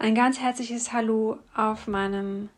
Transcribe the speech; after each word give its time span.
Ein 0.00 0.14
ganz 0.14 0.38
herzliches 0.38 0.92
Hallo 0.92 1.38
auf 1.56 1.88
meinem 1.88 2.50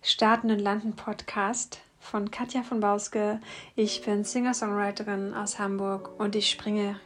Starten 0.00 0.50
und 0.50 0.60
Landen 0.60 0.96
Podcast 0.96 1.82
von 2.00 2.30
Katja 2.30 2.62
von 2.62 2.80
Bauske. 2.80 3.38
Ich 3.76 4.00
bin 4.00 4.24
Singer-Songwriterin 4.24 5.34
aus 5.34 5.58
Hamburg 5.58 6.18
und 6.18 6.34
ich 6.34 6.48
springe 6.48 6.98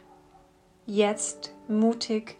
jetzt 0.85 1.53
mutig 1.67 2.37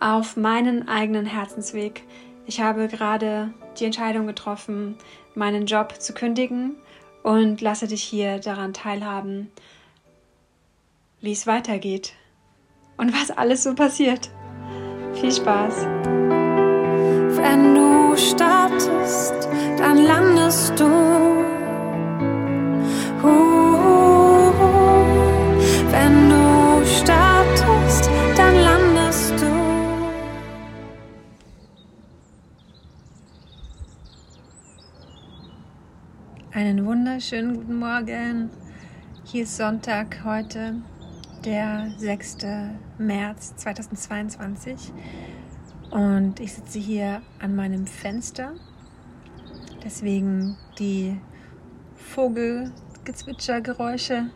auf 0.00 0.36
meinen 0.36 0.88
eigenen 0.88 1.24
Herzensweg. 1.24 2.02
Ich 2.46 2.60
habe 2.60 2.88
gerade 2.88 3.54
die 3.78 3.84
Entscheidung 3.84 4.26
getroffen, 4.26 4.98
meinen 5.36 5.66
Job 5.66 6.00
zu 6.00 6.14
kündigen 6.14 6.74
und 7.22 7.60
lasse 7.60 7.86
dich 7.86 8.02
hier 8.02 8.40
daran 8.40 8.72
teilhaben, 8.72 9.52
wie 11.20 11.30
es 11.30 11.46
weitergeht 11.46 12.14
und 12.96 13.12
was 13.12 13.30
alles 13.30 13.62
so 13.62 13.76
passiert. 13.76 14.32
Viel 15.20 15.32
Spaß! 15.32 15.84
Wenn 17.36 17.74
du 17.74 18.16
startest, 18.16 19.48
dann 19.76 20.04
landest 20.04 20.78
du. 20.78 20.84
Uh, 23.24 24.52
wenn 25.90 26.30
du 26.30 26.86
startest, 26.86 28.08
dann 28.36 28.54
landest 28.54 29.34
du. 29.40 29.50
Einen 36.52 36.86
wunderschönen 36.86 37.56
guten 37.56 37.78
Morgen. 37.80 38.50
Hier 39.24 39.42
ist 39.42 39.56
Sonntag 39.56 40.20
heute 40.24 40.76
der 41.48 41.90
6. 41.96 42.36
März 42.98 43.56
2022 43.56 44.92
und 45.90 46.38
ich 46.40 46.52
sitze 46.52 46.78
hier 46.78 47.22
an 47.38 47.56
meinem 47.56 47.86
Fenster. 47.86 48.52
Deswegen 49.82 50.58
die 50.78 51.18
Vogelgezwitschergeräusche, 51.96 54.28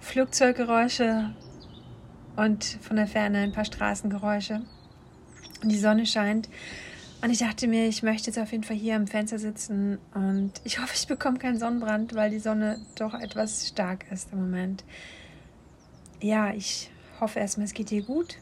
Flugzeuggeräusche 0.00 1.34
und 2.36 2.64
von 2.80 2.96
der 2.96 3.08
Ferne 3.08 3.40
ein 3.40 3.52
paar 3.52 3.66
Straßengeräusche. 3.66 4.62
Und 5.62 5.68
die 5.68 5.78
Sonne 5.78 6.06
scheint. 6.06 6.48
Und 7.22 7.28
ich 7.28 7.40
dachte 7.40 7.68
mir, 7.68 7.86
ich 7.86 8.02
möchte 8.02 8.28
jetzt 8.28 8.38
auf 8.38 8.52
jeden 8.52 8.64
Fall 8.64 8.78
hier 8.78 8.96
am 8.96 9.06
Fenster 9.06 9.38
sitzen 9.38 9.98
und 10.14 10.52
ich 10.64 10.80
hoffe, 10.80 10.94
ich 10.94 11.06
bekomme 11.06 11.38
keinen 11.38 11.58
Sonnenbrand, 11.58 12.14
weil 12.14 12.30
die 12.30 12.38
Sonne 12.38 12.80
doch 12.94 13.12
etwas 13.12 13.68
stark 13.68 14.10
ist 14.10 14.32
im 14.32 14.40
Moment 14.40 14.82
ja, 16.22 16.52
ich 16.52 16.90
hoffe 17.20 17.40
erstmal, 17.40 17.66
es 17.66 17.74
geht 17.74 17.90
dir 17.90 18.02
gut 18.02 18.38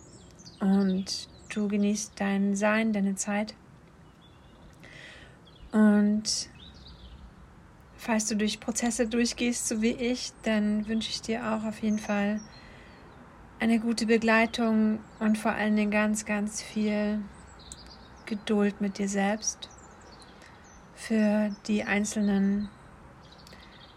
und 0.60 1.28
du 1.48 1.68
genießt 1.68 2.12
dein 2.16 2.54
Sein, 2.54 2.92
deine 2.92 3.14
Zeit. 3.14 3.54
Und 5.72 6.48
falls 7.96 8.26
du 8.26 8.36
durch 8.36 8.60
Prozesse 8.60 9.06
durchgehst, 9.06 9.68
so 9.68 9.82
wie 9.82 9.92
ich, 9.92 10.32
dann 10.42 10.86
wünsche 10.88 11.10
ich 11.10 11.22
dir 11.22 11.52
auch 11.52 11.64
auf 11.64 11.82
jeden 11.82 11.98
Fall 11.98 12.40
eine 13.58 13.78
gute 13.78 14.06
Begleitung 14.06 15.00
und 15.18 15.36
vor 15.36 15.52
allen 15.52 15.76
Dingen 15.76 15.90
ganz, 15.90 16.24
ganz 16.24 16.62
viel 16.62 17.20
Geduld 18.26 18.80
mit 18.80 18.98
dir 18.98 19.08
selbst 19.08 19.68
für 20.94 21.54
die 21.66 21.84
einzelnen 21.84 22.68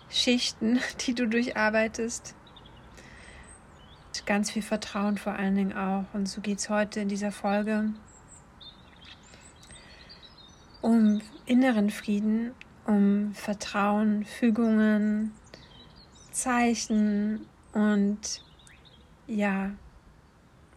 Schichten, 0.10 0.80
die 1.06 1.16
du 1.16 1.28
durcharbeitest 1.28 2.36
ganz 4.26 4.52
viel 4.52 4.62
Vertrauen 4.62 5.18
vor 5.18 5.34
allen 5.34 5.56
Dingen 5.56 5.74
auch. 5.74 6.06
Und 6.14 6.28
so 6.28 6.42
geht 6.42 6.60
es 6.60 6.70
heute 6.70 7.00
in 7.00 7.10
dieser 7.10 7.32
Folge 7.32 7.94
um 10.82 11.22
inneren 11.46 11.90
Frieden, 11.90 12.52
um 12.86 13.34
Vertrauen, 13.34 14.26
Fügungen, 14.26 15.32
Zeichen 16.32 17.46
und 17.72 18.44
ja, 19.28 19.72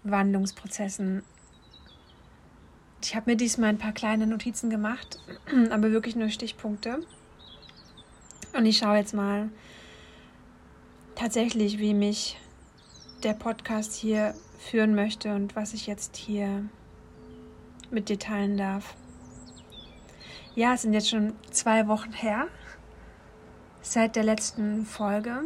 Wandlungsprozessen. 0.04 1.22
Ich 3.02 3.14
habe 3.14 3.30
mir 3.30 3.36
diesmal 3.36 3.70
ein 3.70 3.78
paar 3.78 3.92
kleine 3.92 4.26
Notizen 4.26 4.70
gemacht, 4.70 5.18
aber 5.70 5.90
wirklich 5.90 6.16
nur 6.16 6.28
Stichpunkte. 6.28 7.00
Und 8.56 8.64
ich 8.64 8.78
schaue 8.78 8.96
jetzt 8.96 9.12
mal 9.12 9.50
tatsächlich, 11.14 11.78
wie 11.78 11.94
mich 11.94 12.38
der 13.22 13.32
Podcast 13.32 13.94
hier 13.94 14.34
führen 14.58 14.94
möchte 14.94 15.34
und 15.34 15.56
was 15.56 15.74
ich 15.74 15.86
jetzt 15.86 16.16
hier 16.16 16.64
mit 17.90 18.08
dir 18.08 18.18
teilen 18.18 18.56
darf. 18.56 18.94
Ja, 20.54 20.74
es 20.74 20.82
sind 20.82 20.92
jetzt 20.92 21.10
schon 21.10 21.34
zwei 21.50 21.86
Wochen 21.88 22.12
her 22.12 22.48
seit 23.82 24.16
der 24.16 24.24
letzten 24.24 24.84
Folge, 24.84 25.42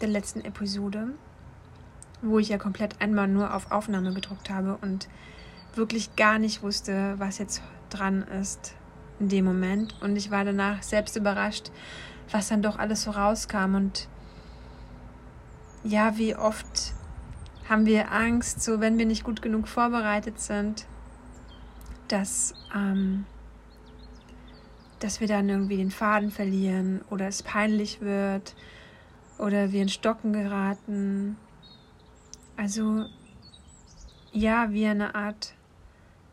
der 0.00 0.08
letzten 0.08 0.40
Episode, 0.40 1.08
wo 2.22 2.38
ich 2.38 2.48
ja 2.48 2.58
komplett 2.58 3.00
einmal 3.00 3.28
nur 3.28 3.54
auf 3.54 3.70
Aufnahme 3.70 4.12
gedruckt 4.12 4.50
habe 4.50 4.78
und 4.80 5.08
wirklich 5.74 6.16
gar 6.16 6.38
nicht 6.38 6.62
wusste, 6.62 7.14
was 7.18 7.38
jetzt 7.38 7.62
dran 7.90 8.22
ist 8.22 8.74
in 9.20 9.28
dem 9.28 9.44
Moment. 9.44 9.94
Und 10.02 10.16
ich 10.16 10.30
war 10.30 10.44
danach 10.44 10.82
selbst 10.82 11.16
überrascht, 11.16 11.70
was 12.30 12.48
dann 12.48 12.62
doch 12.62 12.78
alles 12.78 13.02
so 13.02 13.10
rauskam 13.10 13.74
und 13.74 14.08
ja, 15.84 16.16
wie 16.16 16.34
oft 16.34 16.94
haben 17.68 17.86
wir 17.86 18.10
Angst, 18.12 18.62
so 18.62 18.80
wenn 18.80 18.98
wir 18.98 19.06
nicht 19.06 19.24
gut 19.24 19.42
genug 19.42 19.68
vorbereitet 19.68 20.40
sind, 20.40 20.86
dass, 22.08 22.54
ähm, 22.74 23.24
dass 25.00 25.20
wir 25.20 25.28
dann 25.28 25.48
irgendwie 25.48 25.76
den 25.76 25.90
Faden 25.90 26.30
verlieren 26.30 27.02
oder 27.10 27.28
es 27.28 27.42
peinlich 27.42 28.00
wird 28.00 28.54
oder 29.38 29.72
wir 29.72 29.82
in 29.82 29.88
Stocken 29.88 30.32
geraten. 30.32 31.36
Also 32.56 33.06
ja, 34.32 34.72
wie 34.72 34.86
eine 34.86 35.14
Art 35.14 35.54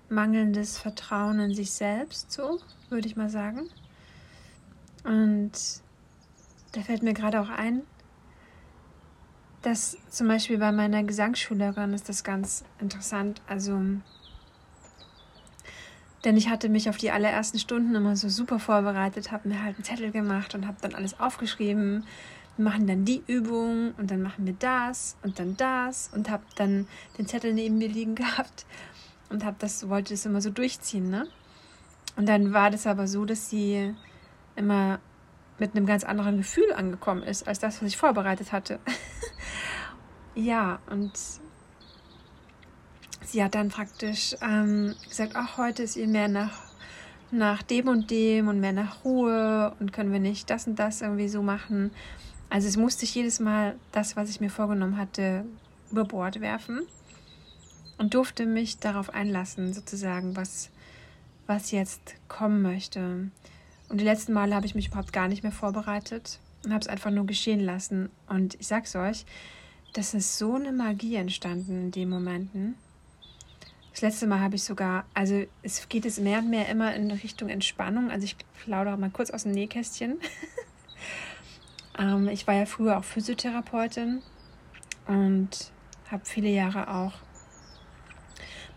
mangelndes 0.09 0.77
Vertrauen 0.77 1.39
in 1.39 1.53
sich 1.53 1.71
selbst, 1.71 2.31
so 2.31 2.59
würde 2.89 3.07
ich 3.07 3.15
mal 3.15 3.29
sagen. 3.29 3.69
Und 5.03 5.51
da 6.73 6.81
fällt 6.81 7.03
mir 7.03 7.13
gerade 7.13 7.41
auch 7.41 7.49
ein, 7.49 7.83
das 9.61 9.97
zum 10.09 10.27
Beispiel 10.27 10.57
bei 10.57 10.71
meiner 10.71 11.03
Gesangsschülerin 11.03 11.93
ist 11.93 12.09
das 12.09 12.23
ganz 12.23 12.63
interessant. 12.79 13.41
Also, 13.47 13.79
denn 16.23 16.37
ich 16.37 16.49
hatte 16.49 16.69
mich 16.69 16.89
auf 16.89 16.97
die 16.97 17.11
allerersten 17.11 17.59
Stunden 17.59 17.95
immer 17.95 18.15
so 18.15 18.29
super 18.29 18.59
vorbereitet, 18.59 19.31
habe 19.31 19.49
mir 19.49 19.63
halt 19.63 19.75
einen 19.75 19.83
Zettel 19.83 20.11
gemacht 20.11 20.55
und 20.55 20.67
habe 20.67 20.77
dann 20.81 20.95
alles 20.95 21.19
aufgeschrieben. 21.19 22.05
Wir 22.57 22.65
machen 22.65 22.87
dann 22.87 23.05
die 23.05 23.23
Übung 23.27 23.93
und 23.97 24.11
dann 24.11 24.21
machen 24.21 24.45
wir 24.45 24.53
das 24.53 25.15
und 25.23 25.39
dann 25.39 25.55
das 25.57 26.09
und 26.13 26.29
habe 26.29 26.43
dann 26.55 26.87
den 27.17 27.27
Zettel 27.27 27.53
neben 27.53 27.77
mir 27.77 27.87
liegen 27.87 28.15
gehabt 28.15 28.65
und 29.29 29.45
habe 29.45 29.57
das 29.59 29.87
wollte 29.89 30.13
das 30.13 30.25
immer 30.25 30.41
so 30.41 30.49
durchziehen, 30.49 31.09
ne? 31.09 31.27
Und 32.17 32.27
dann 32.27 32.51
war 32.51 32.69
das 32.69 32.87
aber 32.87 33.07
so, 33.07 33.23
dass 33.23 33.49
sie 33.49 33.93
immer 34.55 34.99
mit 35.61 35.75
einem 35.75 35.85
ganz 35.85 36.03
anderen 36.03 36.37
Gefühl 36.37 36.73
angekommen 36.73 37.21
ist, 37.21 37.47
als 37.47 37.59
das, 37.59 37.81
was 37.81 37.87
ich 37.87 37.95
vorbereitet 37.95 38.51
hatte. 38.51 38.79
ja, 40.35 40.79
und 40.89 41.13
sie 43.23 43.43
hat 43.43 43.53
dann 43.53 43.69
praktisch 43.69 44.35
ähm, 44.41 44.95
gesagt, 45.07 45.33
ach, 45.35 45.57
heute 45.57 45.83
ist 45.83 45.95
ihr 45.97 46.07
mehr 46.07 46.27
nach, 46.27 46.59
nach 47.29 47.61
dem 47.61 47.89
und 47.89 48.09
dem 48.09 48.47
und 48.47 48.59
mehr 48.59 48.73
nach 48.73 49.05
Ruhe 49.05 49.75
und 49.79 49.93
können 49.93 50.11
wir 50.11 50.19
nicht 50.19 50.49
das 50.49 50.65
und 50.65 50.79
das 50.79 51.03
irgendwie 51.03 51.29
so 51.29 51.43
machen. 51.43 51.91
Also 52.49 52.67
es 52.67 52.75
musste 52.75 53.05
ich 53.05 53.13
jedes 53.13 53.39
Mal 53.39 53.75
das, 53.91 54.15
was 54.15 54.31
ich 54.31 54.41
mir 54.41 54.49
vorgenommen 54.49 54.97
hatte, 54.97 55.45
über 55.91 56.05
Bord 56.05 56.41
werfen 56.41 56.87
und 57.99 58.15
durfte 58.15 58.47
mich 58.47 58.79
darauf 58.79 59.11
einlassen, 59.13 59.73
sozusagen, 59.73 60.35
was, 60.35 60.71
was 61.45 61.69
jetzt 61.69 62.15
kommen 62.27 62.63
möchte. 62.63 63.29
Und 63.91 63.99
die 63.99 64.05
letzten 64.05 64.31
Male 64.31 64.55
habe 64.55 64.65
ich 64.65 64.73
mich 64.73 64.87
überhaupt 64.87 65.11
gar 65.11 65.27
nicht 65.27 65.43
mehr 65.43 65.51
vorbereitet 65.51 66.39
und 66.63 66.71
habe 66.71 66.79
es 66.79 66.87
einfach 66.87 67.11
nur 67.11 67.25
geschehen 67.25 67.59
lassen. 67.59 68.09
Und 68.25 68.55
ich 68.55 68.67
sag's 68.67 68.95
euch, 68.95 69.25
das 69.91 70.13
ist 70.13 70.37
so 70.37 70.55
eine 70.55 70.71
Magie 70.71 71.15
entstanden 71.15 71.81
in 71.81 71.91
den 71.91 72.09
Momenten. 72.09 72.75
Das 73.91 73.99
letzte 73.99 74.27
Mal 74.27 74.39
habe 74.39 74.55
ich 74.55 74.63
sogar, 74.63 75.03
also 75.13 75.43
es 75.61 75.89
geht 75.89 76.05
jetzt 76.05 76.21
mehr 76.21 76.39
und 76.39 76.49
mehr 76.49 76.69
immer 76.69 76.95
in 76.95 77.11
Richtung 77.11 77.49
Entspannung. 77.49 78.09
Also 78.09 78.23
ich 78.23 78.37
plaudere 78.63 78.97
mal 78.97 79.09
kurz 79.09 79.29
aus 79.29 79.43
dem 79.43 79.51
Nähkästchen. 79.51 80.17
ähm, 81.99 82.29
ich 82.29 82.47
war 82.47 82.53
ja 82.53 82.65
früher 82.65 82.97
auch 82.97 83.03
Physiotherapeutin 83.03 84.21
und 85.05 85.73
habe 86.09 86.23
viele 86.23 86.47
Jahre 86.47 86.89
auch 86.89 87.15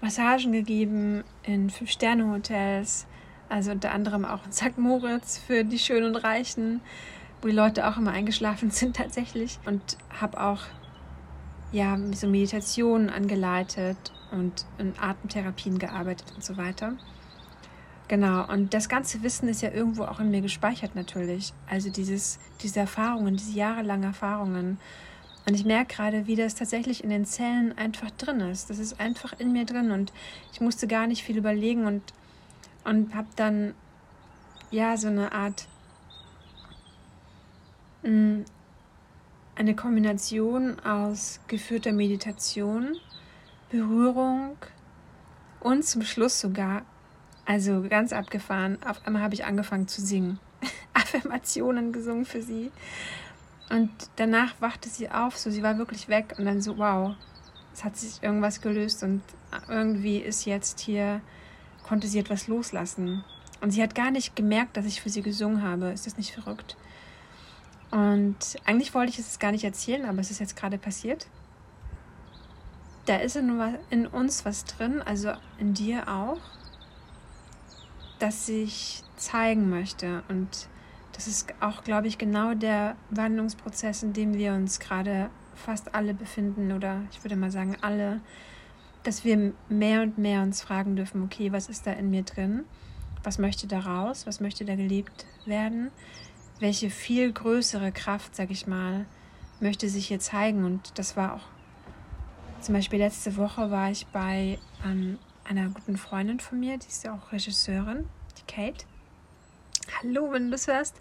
Massagen 0.00 0.50
gegeben 0.50 1.22
in 1.44 1.70
Fünf-Sterne-Hotels, 1.70 3.06
also 3.48 3.70
unter 3.70 3.92
anderem 3.92 4.24
auch 4.24 4.44
in 4.44 4.52
St. 4.52 4.78
Moritz 4.78 5.38
für 5.38 5.64
die 5.64 5.78
Schönen 5.78 6.14
und 6.14 6.16
Reichen, 6.16 6.80
wo 7.42 7.48
die 7.48 7.54
Leute 7.54 7.88
auch 7.88 7.96
immer 7.96 8.12
eingeschlafen 8.12 8.70
sind 8.72 8.96
tatsächlich. 8.96 9.58
Und 9.66 9.96
habe 10.20 10.40
auch 10.40 10.60
ja, 11.72 11.98
so 12.12 12.28
Meditationen 12.28 13.10
angeleitet 13.10 13.96
und 14.30 14.64
in 14.78 14.94
Atemtherapien 14.98 15.78
gearbeitet 15.78 16.32
und 16.34 16.44
so 16.44 16.56
weiter. 16.56 16.94
Genau, 18.06 18.46
und 18.52 18.74
das 18.74 18.88
ganze 18.88 19.22
Wissen 19.22 19.48
ist 19.48 19.62
ja 19.62 19.70
irgendwo 19.70 20.04
auch 20.04 20.20
in 20.20 20.30
mir 20.30 20.42
gespeichert 20.42 20.94
natürlich. 20.94 21.52
Also 21.68 21.90
dieses, 21.90 22.38
diese 22.62 22.80
Erfahrungen, 22.80 23.36
diese 23.36 23.56
jahrelangen 23.58 24.04
Erfahrungen. 24.04 24.78
Und 25.46 25.54
ich 25.54 25.64
merke 25.64 25.94
gerade, 25.94 26.26
wie 26.26 26.36
das 26.36 26.54
tatsächlich 26.54 27.02
in 27.02 27.10
den 27.10 27.24
Zellen 27.24 27.76
einfach 27.76 28.10
drin 28.12 28.40
ist. 28.40 28.70
Das 28.70 28.78
ist 28.78 29.00
einfach 29.00 29.32
in 29.38 29.52
mir 29.52 29.64
drin 29.64 29.90
und 29.90 30.12
ich 30.52 30.60
musste 30.60 30.86
gar 30.86 31.06
nicht 31.06 31.22
viel 31.22 31.36
überlegen 31.36 31.86
und, 31.86 32.02
und 32.84 33.14
habe 33.14 33.28
dann 33.36 33.74
ja 34.70 34.96
so 34.96 35.08
eine 35.08 35.32
Art 35.32 35.66
mm, 38.02 38.42
eine 39.56 39.76
Kombination 39.76 40.78
aus 40.80 41.40
geführter 41.48 41.92
Meditation, 41.92 42.96
Berührung 43.70 44.56
und 45.60 45.84
zum 45.84 46.02
Schluss 46.02 46.40
sogar, 46.40 46.82
also 47.46 47.82
ganz 47.88 48.12
abgefahren, 48.12 48.78
auf 48.86 49.06
einmal 49.06 49.22
habe 49.22 49.34
ich 49.34 49.44
angefangen 49.44 49.88
zu 49.88 50.00
singen. 50.00 50.38
Affirmationen 50.94 51.92
gesungen 51.92 52.24
für 52.24 52.42
sie. 52.42 52.70
Und 53.70 53.90
danach 54.16 54.54
wachte 54.60 54.88
sie 54.88 55.10
auf, 55.10 55.38
so 55.38 55.50
sie 55.50 55.62
war 55.62 55.78
wirklich 55.78 56.08
weg 56.08 56.34
und 56.38 56.44
dann 56.44 56.60
so, 56.60 56.78
wow, 56.78 57.14
es 57.72 57.82
hat 57.84 57.96
sich 57.96 58.22
irgendwas 58.22 58.60
gelöst 58.60 59.02
und 59.02 59.22
irgendwie 59.68 60.18
ist 60.18 60.44
jetzt 60.44 60.80
hier, 60.80 61.20
konnte 61.84 62.08
sie 62.08 62.18
etwas 62.18 62.48
loslassen. 62.48 63.24
Und 63.60 63.70
sie 63.70 63.82
hat 63.82 63.94
gar 63.94 64.10
nicht 64.10 64.34
gemerkt, 64.34 64.76
dass 64.76 64.84
ich 64.84 65.00
für 65.00 65.10
sie 65.10 65.22
gesungen 65.22 65.62
habe. 65.62 65.90
Ist 65.90 66.06
das 66.06 66.16
nicht 66.16 66.32
verrückt? 66.32 66.76
Und 67.90 68.56
eigentlich 68.64 68.92
wollte 68.94 69.10
ich 69.10 69.18
es 69.18 69.38
gar 69.38 69.52
nicht 69.52 69.64
erzählen, 69.64 70.04
aber 70.04 70.18
es 70.18 70.30
ist 70.30 70.40
jetzt 70.40 70.56
gerade 70.56 70.78
passiert. 70.78 71.28
Da 73.06 73.16
ist 73.16 73.36
in, 73.36 73.60
in 73.90 74.06
uns 74.06 74.44
was 74.44 74.64
drin, 74.64 75.00
also 75.02 75.32
in 75.58 75.74
dir 75.74 76.08
auch, 76.08 76.40
das 78.18 78.46
sich 78.46 79.04
zeigen 79.16 79.70
möchte. 79.70 80.24
Und 80.28 80.68
das 81.12 81.28
ist 81.28 81.54
auch, 81.60 81.84
glaube 81.84 82.08
ich, 82.08 82.18
genau 82.18 82.54
der 82.54 82.96
Wandlungsprozess, 83.10 84.02
in 84.02 84.12
dem 84.12 84.34
wir 84.34 84.54
uns 84.54 84.80
gerade 84.80 85.30
fast 85.54 85.94
alle 85.94 86.14
befinden, 86.14 86.72
oder 86.72 87.02
ich 87.12 87.22
würde 87.22 87.36
mal 87.36 87.50
sagen 87.50 87.76
alle, 87.80 88.20
dass 89.04 89.24
wir 89.24 89.52
mehr 89.68 90.02
und 90.02 90.18
mehr 90.18 90.42
uns 90.42 90.62
fragen 90.62 90.96
dürfen, 90.96 91.22
okay, 91.22 91.52
was 91.52 91.68
ist 91.68 91.86
da 91.86 91.92
in 91.92 92.10
mir 92.10 92.22
drin? 92.22 92.64
Was 93.22 93.38
möchte 93.38 93.66
da 93.66 93.80
raus? 93.80 94.26
Was 94.26 94.40
möchte 94.40 94.64
da 94.64 94.74
gelebt 94.74 95.26
werden? 95.46 95.90
welche 96.60 96.90
viel 96.90 97.32
größere 97.32 97.92
Kraft, 97.92 98.34
sag 98.36 98.50
ich 98.50 98.66
mal, 98.66 99.06
möchte 99.60 99.88
sich 99.88 100.08
hier 100.08 100.20
zeigen. 100.20 100.64
Und 100.64 100.98
das 100.98 101.16
war 101.16 101.34
auch 101.34 101.42
zum 102.60 102.74
Beispiel 102.74 102.98
letzte 102.98 103.36
Woche 103.36 103.70
war 103.70 103.90
ich 103.90 104.06
bei 104.06 104.58
ähm, 104.84 105.18
einer 105.44 105.68
guten 105.68 105.98
Freundin 105.98 106.40
von 106.40 106.58
mir, 106.58 106.78
die 106.78 106.88
ist 106.88 107.04
ja 107.04 107.14
auch 107.14 107.32
Regisseurin, 107.32 108.08
die 108.38 108.52
Kate. 108.52 108.86
Hallo, 110.00 110.32
wenn 110.32 110.46
du 110.46 110.50
das 110.52 110.66
hörst. 110.66 110.98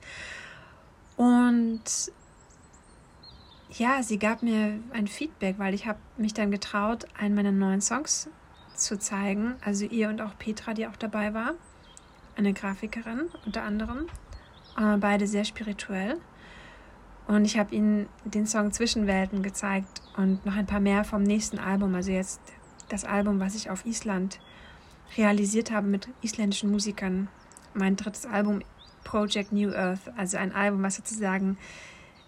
Und 1.16 1.84
ja, 3.78 4.04
sie 4.04 4.20
gab 4.20 4.44
mir 4.44 4.80
ein 4.94 5.08
Feedback, 5.08 5.58
weil 5.58 5.74
ich 5.74 5.88
habe 5.88 6.00
mich 6.18 6.34
dann 6.34 6.52
getraut, 6.52 7.06
einen 7.18 7.36
meiner 7.36 7.52
neuen 7.52 7.82
Songs 7.82 8.30
zu 8.76 9.00
zeigen. 9.00 9.56
Also 9.64 9.86
ihr 9.86 10.10
und 10.10 10.22
auch 10.22 10.38
Petra, 10.38 10.74
die 10.74 10.88
auch 10.88 10.96
dabei 10.96 11.34
war. 11.34 11.54
Eine 12.36 12.54
Grafikerin 12.54 13.30
unter 13.46 13.64
anderem 13.64 14.08
äh, 14.78 14.98
beide 14.98 15.28
sehr 15.28 15.46
spirituell. 15.46 16.18
Und 17.28 17.46
ich 17.46 17.58
habe 17.58 17.74
ihnen 17.74 18.08
den 18.26 18.46
Song 18.46 18.72
Zwischenwelten 18.74 19.44
gezeigt 19.44 20.02
und 20.18 20.46
noch 20.46 20.56
ein 20.56 20.66
paar 20.66 20.82
mehr 20.82 21.04
vom 21.04 21.24
nächsten 21.24 21.58
Album. 21.58 21.96
Also 21.96 22.12
jetzt 22.12 22.42
das 22.90 23.06
Album, 23.06 23.40
was 23.40 23.56
ich 23.56 23.70
auf 23.70 23.86
Island 23.86 24.40
realisiert 25.18 25.72
habe 25.72 25.88
mit 25.88 26.10
isländischen 26.22 26.70
Musikern. 26.72 27.30
Mein 27.74 27.96
drittes 27.96 28.26
Album, 28.26 28.62
Project 29.04 29.52
New 29.52 29.72
Earth. 29.72 30.12
Also 30.18 30.38
ein 30.38 30.54
Album, 30.54 30.84
was 30.84 30.96
sozusagen 30.96 31.58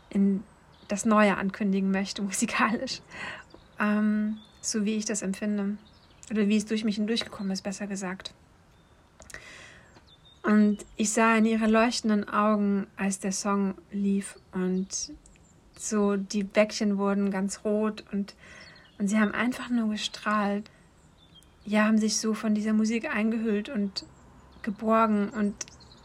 in 0.09 0.43
das 0.87 1.05
Neue 1.05 1.37
ankündigen 1.37 1.91
möchte, 1.91 2.21
musikalisch. 2.21 3.01
Ähm, 3.79 4.37
so 4.61 4.85
wie 4.85 4.95
ich 4.95 5.05
das 5.05 5.21
empfinde. 5.21 5.77
Oder 6.31 6.47
wie 6.47 6.57
es 6.57 6.65
durch 6.65 6.83
mich 6.83 6.95
hindurchgekommen 6.95 7.51
ist, 7.51 7.61
besser 7.61 7.87
gesagt. 7.87 8.33
Und 10.41 10.85
ich 10.95 11.11
sah 11.11 11.35
in 11.37 11.45
ihre 11.45 11.67
leuchtenden 11.67 12.29
Augen, 12.29 12.87
als 12.97 13.19
der 13.19 13.31
Song 13.31 13.75
lief 13.91 14.37
und 14.51 15.11
so 15.77 16.15
die 16.15 16.43
Bäckchen 16.43 16.97
wurden 16.97 17.31
ganz 17.31 17.61
rot 17.65 18.03
und, 18.11 18.35
und 18.97 19.07
sie 19.07 19.19
haben 19.19 19.31
einfach 19.31 19.69
nur 19.69 19.89
gestrahlt. 19.89 20.69
Ja, 21.65 21.85
haben 21.85 21.97
sich 21.97 22.17
so 22.17 22.33
von 22.33 22.53
dieser 22.53 22.73
Musik 22.73 23.13
eingehüllt 23.13 23.69
und 23.69 24.05
geborgen 24.61 25.29
und 25.29 25.55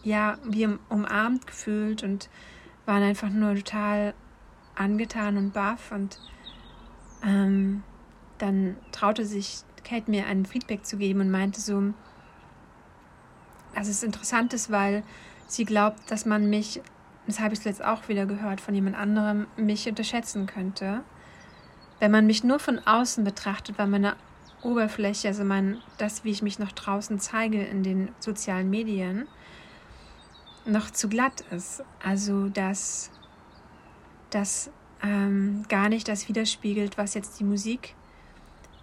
ja, 0.03 0.39
wie 0.45 0.67
umarmt 0.89 1.47
gefühlt 1.47 2.03
und 2.03 2.31
waren 2.87 3.03
einfach 3.03 3.29
nur 3.29 3.55
total 3.55 4.15
angetan 4.81 5.37
und 5.37 5.53
baff 5.53 5.93
und 5.93 6.19
ähm, 7.23 7.83
dann 8.39 8.77
traute 8.93 9.25
sich 9.25 9.63
Kate 9.85 10.11
mir 10.11 10.27
ein 10.27 10.47
Feedback 10.47 10.85
zu 10.85 10.97
geben 10.97 11.21
und 11.21 11.31
meinte 11.31 11.61
so, 11.61 11.93
also 13.75 13.91
es 13.91 14.03
interessant 14.03 14.53
ist, 14.55 14.71
weil 14.71 15.03
sie 15.47 15.65
glaubt, 15.65 16.11
dass 16.11 16.27
man 16.27 16.49
mich, 16.49 16.81
das 17.27 17.41
habe 17.41 17.55
ich 17.55 17.65
jetzt 17.65 17.85
auch 17.85 18.09
wieder 18.09 18.27
gehört 18.27 18.61
von 18.61 18.75
jemand 18.75 18.97
anderem, 18.97 19.47
mich 19.57 19.89
unterschätzen 19.89 20.47
könnte. 20.47 21.01
Wenn 21.99 22.11
man 22.11 22.27
mich 22.27 22.45
nur 22.45 22.59
von 22.59 22.79
außen 22.79 23.25
betrachtet, 23.25 23.79
weil 23.79 23.87
meine 23.87 24.17
Oberfläche, 24.63 25.29
also 25.29 25.45
mein, 25.45 25.79
das, 25.99 26.25
wie 26.25 26.31
ich 26.31 26.43
mich 26.43 26.59
noch 26.59 26.73
draußen 26.73 27.19
zeige 27.19 27.63
in 27.63 27.83
den 27.83 28.09
sozialen 28.19 28.71
Medien, 28.71 29.29
noch 30.65 30.91
zu 30.91 31.09
glatt 31.09 31.43
ist. 31.51 31.83
Also 32.03 32.49
dass 32.49 33.11
das 34.31 34.71
ähm, 35.03 35.65
gar 35.69 35.89
nicht 35.89 36.09
das 36.09 36.29
widerspiegelt, 36.29 36.99
was 36.99 37.15
jetzt 37.15 37.41
die 37.41 37.45
Musik, 37.45 37.95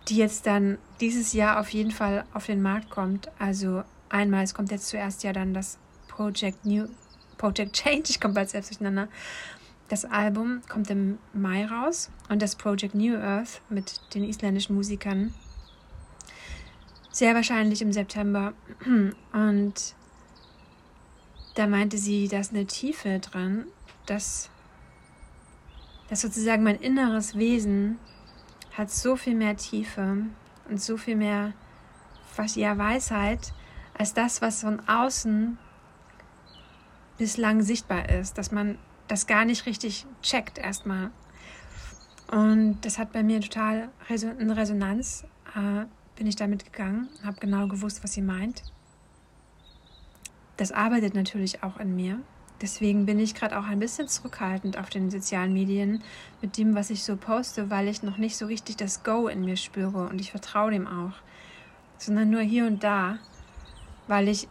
die 0.07 0.17
jetzt 0.17 0.45
dann 0.47 0.77
dieses 0.99 1.33
Jahr 1.33 1.59
auf 1.59 1.69
jeden 1.69 1.91
Fall 1.91 2.25
auf 2.33 2.45
den 2.45 2.61
Markt 2.61 2.89
kommt, 2.89 3.29
also 3.39 3.83
einmal, 4.09 4.43
es 4.43 4.53
kommt 4.53 4.71
jetzt 4.71 4.87
zuerst 4.87 5.23
ja 5.23 5.33
dann 5.33 5.53
das 5.53 5.77
Project 6.07 6.65
New, 6.65 6.87
Project 7.37 7.73
Change, 7.73 8.03
ich 8.09 8.19
komme 8.19 8.33
bald 8.33 8.49
selbst 8.49 8.71
durcheinander. 8.71 9.07
Das 9.89 10.03
Album 10.03 10.61
kommt 10.67 10.89
im 10.89 11.17
Mai 11.33 11.65
raus 11.65 12.09
und 12.27 12.41
das 12.41 12.55
Project 12.55 12.93
New 12.93 13.15
Earth 13.15 13.61
mit 13.69 14.01
den 14.13 14.23
isländischen 14.23 14.75
Musikern 14.75 15.33
sehr 17.17 17.33
wahrscheinlich 17.33 17.81
im 17.81 17.91
September. 17.91 18.53
Und 19.33 19.95
da 21.55 21.65
meinte 21.65 21.97
sie, 21.97 22.27
da 22.27 22.39
ist 22.39 22.53
eine 22.53 22.67
Tiefe 22.67 23.19
dran, 23.19 23.65
dass, 24.05 24.51
dass 26.09 26.21
sozusagen 26.21 26.63
mein 26.63 26.77
inneres 26.77 27.37
Wesen 27.37 27.99
hat 28.73 28.91
so 28.91 29.15
viel 29.15 29.35
mehr 29.35 29.57
Tiefe 29.57 30.17
und 30.69 30.81
so 30.81 30.97
viel 30.97 31.15
mehr 31.15 31.53
was 32.35 32.55
ja 32.55 32.77
Weisheit, 32.77 33.53
als 33.97 34.13
das, 34.13 34.41
was 34.41 34.61
von 34.61 34.87
außen 34.87 35.57
bislang 37.17 37.61
sichtbar 37.61 38.09
ist, 38.09 38.37
dass 38.37 38.51
man 38.51 38.77
das 39.07 39.25
gar 39.25 39.45
nicht 39.45 39.65
richtig 39.65 40.05
checkt 40.21 40.57
erstmal. 40.57 41.11
Und 42.29 42.81
das 42.81 42.99
hat 42.99 43.13
bei 43.13 43.23
mir 43.23 43.41
total 43.41 43.89
in 44.09 44.51
Resonanz, 44.51 45.25
äh, 45.55 45.85
bin 46.15 46.27
ich 46.27 46.35
damit 46.35 46.65
gegangen, 46.65 47.09
habe 47.23 47.39
genau 47.39 47.67
gewusst, 47.67 48.03
was 48.03 48.13
sie 48.13 48.21
meint. 48.21 48.63
Das 50.57 50.71
arbeitet 50.71 51.13
natürlich 51.13 51.63
auch 51.63 51.77
in 51.77 51.95
mir. 51.95 52.19
Deswegen 52.61 53.05
bin 53.05 53.19
ich 53.19 53.35
gerade 53.35 53.57
auch 53.59 53.65
ein 53.65 53.79
bisschen 53.79 54.07
zurückhaltend 54.07 54.77
auf 54.77 54.89
den 54.89 55.11
sozialen 55.11 55.53
Medien 55.53 56.03
mit 56.41 56.57
dem, 56.57 56.75
was 56.75 56.89
ich 56.89 57.03
so 57.03 57.15
poste, 57.15 57.69
weil 57.69 57.87
ich 57.87 58.01
noch 58.01 58.17
nicht 58.17 58.37
so 58.37 58.47
richtig 58.47 58.77
das 58.77 59.03
Go 59.03 59.27
in 59.27 59.45
mir 59.45 59.57
spüre 59.57 60.07
und 60.07 60.19
ich 60.19 60.31
vertraue 60.31 60.71
dem 60.71 60.87
auch, 60.87 61.13
sondern 61.97 62.29
nur 62.29 62.41
hier 62.41 62.65
und 62.65 62.83
da 62.83 63.19
weil 64.07 64.27
ich 64.27 64.47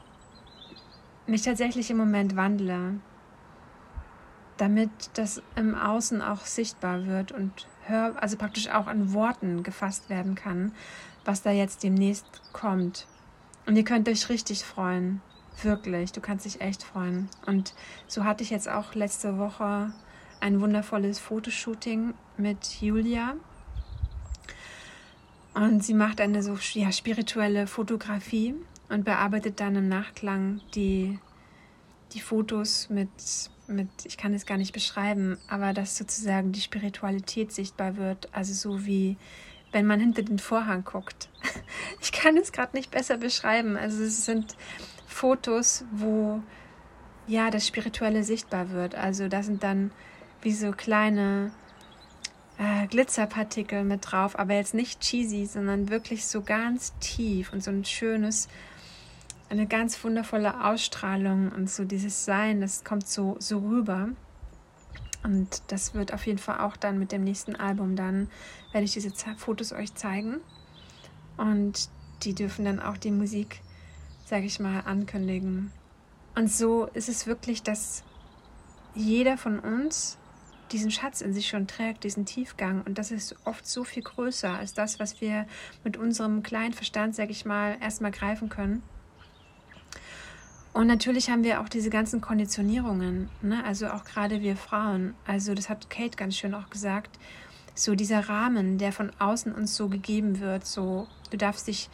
mich 1.26 1.42
tatsächlich 1.42 1.90
im 1.90 1.96
Moment 1.96 2.36
wandle, 2.36 3.00
damit 4.58 4.90
das 5.14 5.42
im 5.56 5.75
Außen 5.75 6.22
auch 6.22 6.42
sichtbar 6.42 7.06
wird 7.06 7.32
und 7.32 7.66
hör, 7.84 8.14
also 8.22 8.36
praktisch 8.36 8.68
auch 8.68 8.86
an 8.86 9.12
Worten 9.12 9.62
gefasst 9.62 10.08
werden 10.08 10.34
kann, 10.34 10.72
was 11.25 11.42
da 11.42 11.50
jetzt 11.50 11.82
demnächst 11.82 12.26
kommt. 12.52 13.06
Und 13.66 13.76
ihr 13.76 13.84
könnt 13.84 14.08
euch 14.08 14.28
richtig 14.28 14.64
freuen. 14.64 15.20
Wirklich, 15.62 16.12
du 16.12 16.20
kannst 16.20 16.44
dich 16.44 16.60
echt 16.60 16.82
freuen. 16.82 17.28
Und 17.46 17.75
so 18.06 18.25
hatte 18.25 18.42
ich 18.42 18.50
jetzt 18.50 18.68
auch 18.68 18.94
letzte 18.94 19.38
Woche 19.38 19.92
ein 20.40 20.60
wundervolles 20.60 21.18
Fotoshooting 21.18 22.14
mit 22.36 22.80
Julia. 22.80 23.34
Und 25.54 25.82
sie 25.82 25.94
macht 25.94 26.20
eine 26.20 26.42
so 26.42 26.58
ja, 26.75 26.92
spirituelle 26.92 27.66
Fotografie 27.66 28.54
und 28.90 29.04
bearbeitet 29.04 29.60
dann 29.60 29.76
im 29.76 29.88
Nachklang 29.88 30.60
die, 30.75 31.18
die 32.12 32.20
Fotos 32.20 32.90
mit 32.90 33.08
mit, 33.68 33.88
ich 34.04 34.16
kann 34.16 34.34
es 34.34 34.46
gar 34.46 34.58
nicht 34.58 34.72
beschreiben, 34.72 35.38
aber 35.48 35.72
dass 35.72 35.96
sozusagen 35.96 36.52
die 36.52 36.60
Spiritualität 36.60 37.52
sichtbar 37.52 37.96
wird. 37.96 38.32
Also 38.32 38.54
so 38.54 38.86
wie 38.86 39.16
wenn 39.72 39.86
man 39.86 40.00
hinter 40.00 40.22
den 40.22 40.38
Vorhang 40.38 40.84
guckt. 40.84 41.28
Ich 42.00 42.12
kann 42.12 42.36
es 42.36 42.52
gerade 42.52 42.76
nicht 42.76 42.90
besser 42.90 43.16
beschreiben. 43.16 43.76
Also 43.76 44.02
es 44.02 44.25
sind 44.25 44.56
Fotos, 45.16 45.85
wo 45.92 46.42
ja 47.26 47.50
das 47.50 47.66
Spirituelle 47.66 48.23
sichtbar 48.23 48.70
wird. 48.70 48.94
Also 48.94 49.28
da 49.28 49.42
sind 49.42 49.62
dann 49.62 49.90
wie 50.42 50.52
so 50.52 50.73
kleine 50.73 51.52
äh, 52.58 52.87
Glitzerpartikel 52.87 53.82
mit 53.82 54.12
drauf, 54.12 54.38
aber 54.38 54.52
jetzt 54.52 54.75
nicht 54.75 55.00
cheesy, 55.00 55.46
sondern 55.46 55.88
wirklich 55.88 56.26
so 56.26 56.42
ganz 56.42 56.92
tief 57.00 57.50
und 57.54 57.64
so 57.64 57.70
ein 57.70 57.87
schönes, 57.87 58.49
eine 59.49 59.66
ganz 59.66 60.04
wundervolle 60.04 60.62
Ausstrahlung 60.62 61.50
und 61.50 61.70
so 61.70 61.87
dieses 61.87 62.26
Sein, 62.26 62.61
das 62.61 62.85
kommt 62.85 63.08
so, 63.08 63.37
so 63.38 63.61
rüber. 63.61 64.11
Und 65.25 65.62
das 65.68 65.94
wird 65.94 66.12
auf 66.12 66.26
jeden 66.26 66.38
Fall 66.38 66.61
auch 66.61 66.76
dann 66.76 66.99
mit 66.99 67.11
dem 67.11 67.25
nächsten 67.25 67.56
Album, 67.56 67.96
dann 67.96 68.28
werde 68.73 68.85
ich 68.85 68.92
diese 68.92 69.12
Fotos 69.38 69.73
euch 69.73 69.94
zeigen. 69.94 70.37
Und 71.38 71.88
die 72.23 72.35
dürfen 72.35 72.66
dann 72.66 72.80
auch 72.80 72.99
die 72.99 73.11
Musik, 73.11 73.62
sage 74.26 74.45
ich 74.45 74.61
mal, 74.61 74.80
ankündigen. 74.80 75.71
Und 76.35 76.50
so 76.50 76.87
ist 76.92 77.09
es 77.09 77.26
wirklich, 77.26 77.62
dass 77.62 78.02
jeder 78.95 79.38
von 79.38 79.61
uns 79.61 80.18
diesen 80.73 80.90
Schatz 80.90 81.21
in 81.21 81.33
sich 81.33 81.49
schon 81.49 81.68
trägt, 81.68 82.02
diesen 82.02 82.26
Tiefgang. 82.26 82.83
Und 82.83 82.99
das 82.99 83.12
ist 83.12 83.37
oft 83.45 83.66
so 83.66 83.85
viel 83.85 84.02
größer 84.02 84.50
als 84.50 84.75
das, 84.75 84.99
was 84.99 85.21
wir 85.21 85.47
mit 85.85 85.97
unserem 85.97 86.42
kleinen 86.42 86.73
Verstand, 86.73 87.14
sage 87.14 87.30
ich 87.30 87.45
mal, 87.45 87.78
erstmal 87.80 88.11
greifen 88.11 88.49
können. 88.49 88.83
Und 90.73 90.88
natürlich 90.88 91.30
haben 91.30 91.45
wir 91.45 91.61
auch 91.61 91.68
diese 91.68 91.88
ganzen 91.88 92.21
Konditionierungen, 92.21 93.30
ne? 93.40 93.64
also 93.64 93.88
auch 93.88 94.04
gerade 94.04 94.42
wir 94.42 94.56
Frauen. 94.56 95.14
Also 95.25 95.54
das 95.54 95.71
hat 95.71 95.88
Kate 95.88 96.16
ganz 96.16 96.37
schön 96.37 96.52
auch 96.52 96.68
gesagt. 96.68 97.18
So 97.75 97.95
dieser 97.95 98.28
Rahmen, 98.28 98.76
der 98.76 98.92
von 98.92 99.12
außen 99.18 99.54
uns 99.54 99.76
so 99.76 99.88
gegeben 99.88 100.40
wird, 100.40 100.66
so 100.66 101.06
du 101.30 101.37
darfst 101.37 101.68
dich 101.68 101.88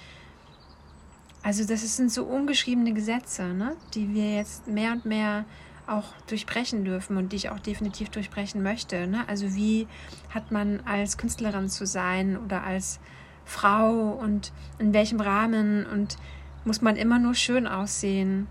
also 1.42 1.64
das 1.64 1.96
sind 1.96 2.12
so 2.12 2.24
ungeschriebene 2.24 2.92
Gesetze, 2.92 3.44
ne? 3.54 3.76
die 3.94 4.14
wir 4.14 4.36
jetzt 4.36 4.68
mehr 4.68 4.92
und 4.92 5.04
mehr 5.04 5.44
auch 5.86 6.14
durchbrechen 6.28 6.84
dürfen 6.84 7.16
und 7.16 7.32
die 7.32 7.36
ich 7.36 7.50
auch 7.50 7.58
definitiv 7.58 8.08
durchbrechen 8.10 8.62
möchte. 8.62 9.06
Ne? 9.06 9.28
Also 9.28 9.54
wie 9.54 9.88
hat 10.30 10.52
man 10.52 10.80
als 10.80 11.18
Künstlerin 11.18 11.68
zu 11.68 11.86
sein 11.86 12.36
oder 12.36 12.62
als 12.62 13.00
Frau 13.44 14.10
und 14.12 14.52
in 14.78 14.94
welchem 14.94 15.20
Rahmen 15.20 15.84
und 15.86 16.16
muss 16.64 16.80
man 16.80 16.96
immer 16.96 17.18
nur 17.18 17.34
schön 17.34 17.66
aussehen. 17.66 18.46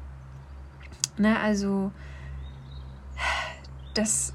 Ne? 1.18 1.40
Also 1.40 1.92
das 3.94 4.34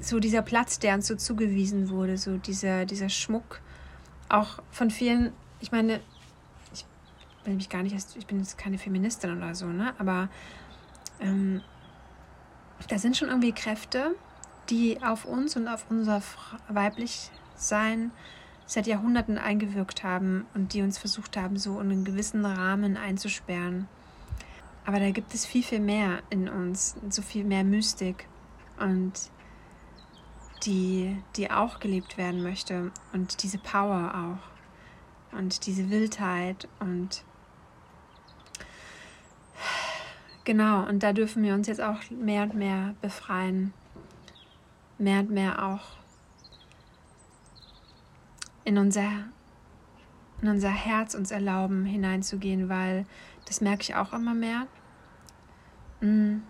so 0.00 0.20
dieser 0.20 0.42
Platz, 0.42 0.78
der 0.78 0.94
uns 0.94 1.06
so 1.06 1.16
zugewiesen 1.16 1.88
wurde, 1.88 2.18
so 2.18 2.36
dieser, 2.36 2.84
dieser 2.84 3.08
Schmuck, 3.08 3.60
auch 4.28 4.62
von 4.70 4.90
vielen, 4.90 5.32
ich 5.60 5.72
meine, 5.72 6.00
will 7.44 7.54
mich 7.54 7.68
gar 7.68 7.82
nicht, 7.82 7.94
ich 8.16 8.26
bin 8.26 8.38
jetzt 8.38 8.58
keine 8.58 8.78
Feministin 8.78 9.36
oder 9.36 9.54
so, 9.54 9.66
ne? 9.66 9.94
Aber 9.98 10.28
ähm, 11.20 11.62
da 12.88 12.98
sind 12.98 13.16
schon 13.16 13.28
irgendwie 13.28 13.52
Kräfte, 13.52 14.14
die 14.70 15.02
auf 15.02 15.24
uns 15.24 15.56
und 15.56 15.68
auf 15.68 15.86
unser 15.90 16.22
weiblich 16.68 17.30
Sein 17.56 18.10
seit 18.66 18.86
Jahrhunderten 18.86 19.38
eingewirkt 19.38 20.02
haben 20.02 20.46
und 20.54 20.72
die 20.72 20.82
uns 20.82 20.98
versucht 20.98 21.36
haben, 21.36 21.56
so 21.56 21.80
in 21.80 21.90
einen 21.90 22.04
gewissen 22.04 22.44
Rahmen 22.44 22.96
einzusperren. 22.96 23.88
Aber 24.86 25.00
da 25.00 25.10
gibt 25.10 25.34
es 25.34 25.46
viel, 25.46 25.62
viel 25.62 25.80
mehr 25.80 26.20
in 26.30 26.48
uns, 26.48 26.96
so 27.10 27.22
viel 27.22 27.44
mehr 27.44 27.64
Mystik 27.64 28.26
und 28.78 29.12
die, 30.64 31.16
die 31.36 31.50
auch 31.50 31.78
gelebt 31.78 32.16
werden 32.16 32.42
möchte 32.42 32.90
und 33.12 33.42
diese 33.42 33.58
Power 33.58 34.14
auch 34.14 35.38
und 35.38 35.66
diese 35.66 35.90
Wildheit 35.90 36.68
und 36.80 37.24
Genau, 40.44 40.86
und 40.86 41.02
da 41.02 41.14
dürfen 41.14 41.42
wir 41.42 41.54
uns 41.54 41.66
jetzt 41.66 41.80
auch 41.80 41.98
mehr 42.10 42.42
und 42.42 42.54
mehr 42.54 42.94
befreien. 43.00 43.72
Mehr 44.98 45.20
und 45.20 45.30
mehr 45.30 45.64
auch 45.64 45.96
in 48.64 48.78
unser, 48.78 49.10
in 50.42 50.48
unser 50.48 50.70
Herz 50.70 51.14
uns 51.14 51.30
erlauben, 51.30 51.84
hineinzugehen, 51.84 52.68
weil 52.68 53.06
das 53.46 53.60
merke 53.60 53.82
ich 53.82 53.94
auch 53.94 54.12
immer 54.12 54.34
mehr. 54.34 54.66
Mm. 56.00 56.42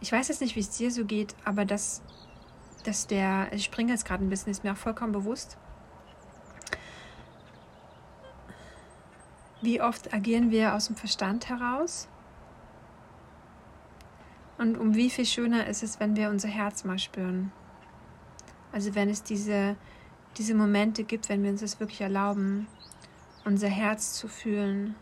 Ich 0.00 0.12
weiß 0.12 0.28
jetzt 0.28 0.40
nicht, 0.40 0.54
wie 0.54 0.60
es 0.60 0.70
dir 0.70 0.90
so 0.90 1.04
geht, 1.04 1.34
aber 1.44 1.64
dass, 1.64 2.02
dass 2.84 3.06
der, 3.06 3.52
ich 3.52 3.64
springe 3.64 3.92
jetzt 3.92 4.04
gerade 4.04 4.24
ein 4.24 4.28
bisschen, 4.28 4.52
ist 4.52 4.62
mir 4.62 4.72
auch 4.72 4.76
vollkommen 4.76 5.12
bewusst, 5.12 5.58
Wie 9.66 9.80
oft 9.80 10.14
agieren 10.14 10.52
wir 10.52 10.74
aus 10.74 10.86
dem 10.86 10.94
Verstand 10.94 11.48
heraus? 11.48 12.06
Und 14.58 14.78
um 14.78 14.94
wie 14.94 15.10
viel 15.10 15.26
schöner 15.26 15.66
ist 15.66 15.82
es, 15.82 15.98
wenn 15.98 16.14
wir 16.14 16.30
unser 16.30 16.46
Herz 16.46 16.84
mal 16.84 17.00
spüren? 17.00 17.50
Also 18.70 18.94
wenn 18.94 19.10
es 19.10 19.24
diese, 19.24 19.74
diese 20.36 20.54
Momente 20.54 21.02
gibt, 21.02 21.28
wenn 21.28 21.42
wir 21.42 21.50
uns 21.50 21.62
das 21.62 21.80
wirklich 21.80 22.00
erlauben, 22.00 22.68
unser 23.44 23.66
Herz 23.66 24.12
zu 24.12 24.28
fühlen. 24.28 24.94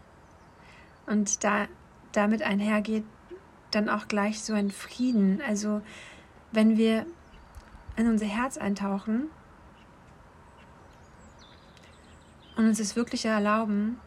Und 1.05 1.45
da 1.45 1.67
damit 2.13 2.41
einhergeht 2.41 3.05
dann 3.71 3.91
auch 3.91 4.09
gleich 4.09 4.43
so 4.43 4.55
ein 4.55 4.71
Frieden. 4.71 5.43
Also 5.47 5.83
wenn 6.53 6.79
wir 6.79 7.05
in 7.97 8.09
unser 8.09 8.25
Herz 8.25 8.57
eintauchen 8.57 9.29
und 12.57 12.65
uns 12.65 12.79
das 12.79 12.97
wirklich 12.97 13.27
erlauben, 13.27 14.01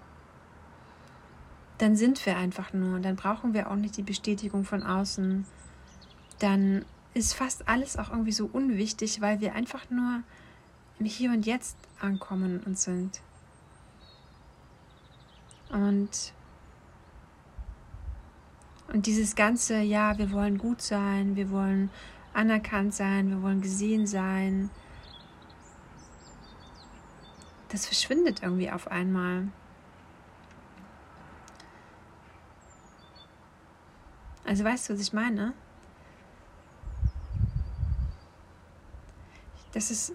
dann 1.78 1.96
sind 1.96 2.26
wir 2.26 2.38
einfach 2.38 2.74
nur. 2.74 3.00
Dann 3.00 3.16
brauchen 3.16 3.54
wir 3.54 3.70
auch 3.70 3.76
nicht 3.76 3.98
die 3.98 4.04
Bestätigung 4.04 4.64
von 4.64 4.84
außen. 4.84 5.46
Dann 6.40 6.86
ist 7.14 7.34
fast 7.34 7.68
alles 7.68 7.98
auch 7.98 8.10
irgendwie 8.10 8.32
so 8.32 8.50
unwichtig, 8.52 9.22
weil 9.22 9.40
wir 9.42 9.54
einfach 9.54 9.90
nur 9.90 10.22
im 11.00 11.06
Hier 11.06 11.32
und 11.32 11.46
Jetzt 11.46 11.78
ankommen 12.00 12.62
und 12.66 12.78
sind. 12.78 13.22
Und, 15.70 16.34
und 18.94 19.06
dieses 19.06 19.36
ganze, 19.36 19.80
ja, 19.80 20.18
wir 20.18 20.32
wollen 20.32 20.58
gut 20.58 20.82
sein, 20.82 21.36
wir 21.36 21.52
wollen 21.52 21.90
anerkannt 22.34 22.94
sein, 22.94 23.30
wir 23.30 23.42
wollen 23.42 23.62
gesehen 23.62 24.08
sein, 24.08 24.70
das 27.70 27.86
verschwindet 27.86 28.44
irgendwie 28.44 28.72
auf 28.72 28.90
einmal. 28.90 29.48
Also 34.48 34.64
weißt 34.64 34.88
du, 34.88 34.94
was 34.94 35.02
ich 35.02 35.12
meine? 35.12 35.54
Das 39.74 39.92
ist 39.92 40.14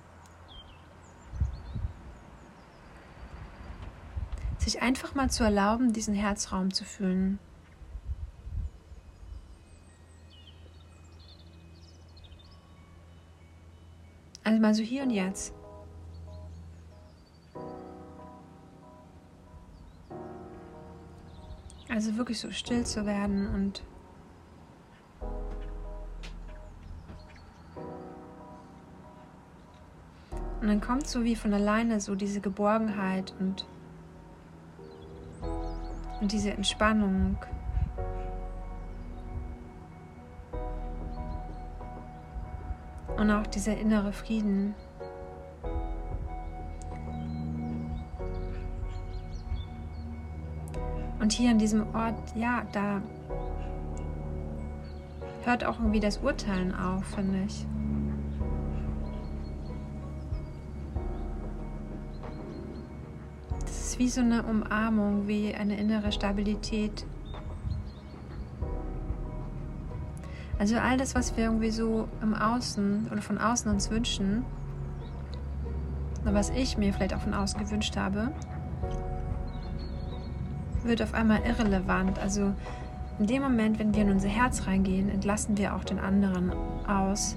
sich 4.56 4.80
einfach 4.80 5.14
mal 5.14 5.30
zu 5.30 5.44
erlauben, 5.44 5.92
diesen 5.92 6.14
Herzraum 6.14 6.72
zu 6.72 6.84
fühlen. 6.86 7.38
Also 14.44 14.60
mal 14.60 14.74
so 14.74 14.82
hier 14.82 15.02
und 15.02 15.10
jetzt. 15.10 15.52
Also 21.90 22.16
wirklich 22.16 22.40
so 22.40 22.50
still 22.50 22.86
zu 22.86 23.04
werden 23.04 23.54
und 23.54 23.82
dann 30.72 30.80
kommt 30.80 31.06
so 31.06 31.22
wie 31.22 31.36
von 31.36 31.52
alleine 31.52 32.00
so 32.00 32.14
diese 32.14 32.40
Geborgenheit 32.40 33.34
und, 33.38 33.66
und 36.18 36.32
diese 36.32 36.50
Entspannung. 36.50 37.36
Und 43.18 43.30
auch 43.30 43.46
dieser 43.48 43.76
innere 43.76 44.14
Frieden. 44.14 44.74
Und 51.20 51.32
hier 51.32 51.50
an 51.50 51.58
diesem 51.58 51.94
Ort, 51.94 52.14
ja, 52.34 52.62
da 52.72 53.02
hört 55.44 55.64
auch 55.66 55.78
irgendwie 55.80 56.00
das 56.00 56.16
Urteilen 56.16 56.74
auf, 56.74 57.04
finde 57.04 57.42
ich. 57.46 57.66
Wie 64.02 64.08
so 64.08 64.20
eine 64.20 64.42
Umarmung, 64.42 65.28
wie 65.28 65.54
eine 65.54 65.78
innere 65.78 66.10
Stabilität. 66.10 67.06
Also 70.58 70.76
all 70.76 70.96
das, 70.96 71.14
was 71.14 71.36
wir 71.36 71.44
irgendwie 71.44 71.70
so 71.70 72.08
im 72.20 72.34
Außen 72.34 73.10
oder 73.12 73.22
von 73.22 73.38
außen 73.38 73.70
uns 73.70 73.92
wünschen, 73.92 74.44
was 76.24 76.50
ich 76.50 76.76
mir 76.76 76.92
vielleicht 76.92 77.14
auch 77.14 77.20
von 77.20 77.32
außen 77.32 77.60
gewünscht 77.60 77.96
habe, 77.96 78.32
wird 80.82 81.00
auf 81.00 81.14
einmal 81.14 81.42
irrelevant. 81.42 82.18
Also 82.18 82.54
in 83.20 83.28
dem 83.28 83.42
Moment, 83.42 83.78
wenn 83.78 83.94
wir 83.94 84.02
in 84.02 84.10
unser 84.10 84.30
Herz 84.30 84.66
reingehen, 84.66 85.10
entlassen 85.10 85.56
wir 85.58 85.76
auch 85.76 85.84
den 85.84 86.00
anderen 86.00 86.52
aus, 86.88 87.36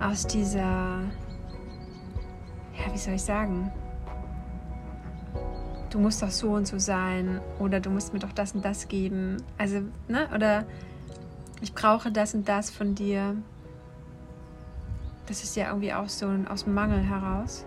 aus 0.00 0.26
dieser, 0.26 0.98
ja, 2.74 2.92
wie 2.92 2.98
soll 2.98 3.14
ich 3.14 3.22
sagen, 3.22 3.70
du 5.92 5.98
musst 5.98 6.22
doch 6.22 6.30
so 6.30 6.52
und 6.52 6.66
so 6.66 6.78
sein 6.78 7.40
oder 7.58 7.78
du 7.78 7.90
musst 7.90 8.12
mir 8.14 8.18
doch 8.18 8.32
das 8.32 8.54
und 8.54 8.64
das 8.64 8.88
geben. 8.88 9.36
Also, 9.58 9.82
ne, 10.08 10.28
oder 10.34 10.64
ich 11.60 11.74
brauche 11.74 12.10
das 12.10 12.34
und 12.34 12.48
das 12.48 12.70
von 12.70 12.94
dir. 12.94 13.36
Das 15.26 15.44
ist 15.44 15.54
ja 15.54 15.68
irgendwie 15.68 15.92
auch 15.92 16.08
so 16.08 16.28
aus 16.48 16.64
dem 16.64 16.74
Mangel 16.74 17.02
heraus. 17.02 17.64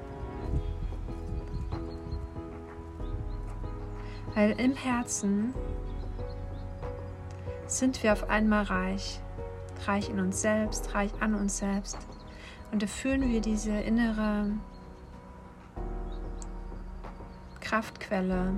Weil 4.34 4.52
im 4.60 4.76
Herzen 4.76 5.54
sind 7.68 8.02
wir 8.04 8.12
auf 8.12 8.30
einmal 8.30 8.64
reich. 8.64 9.20
Reich 9.86 10.10
in 10.10 10.20
uns 10.20 10.42
selbst, 10.42 10.94
reich 10.96 11.12
an 11.20 11.36
uns 11.36 11.60
selbst. 11.60 11.98
Und 12.72 12.82
da 12.82 12.88
fühlen 12.88 13.30
wir 13.32 13.40
diese 13.40 13.72
innere 13.72 14.48
Kraftquelle. 17.66 18.54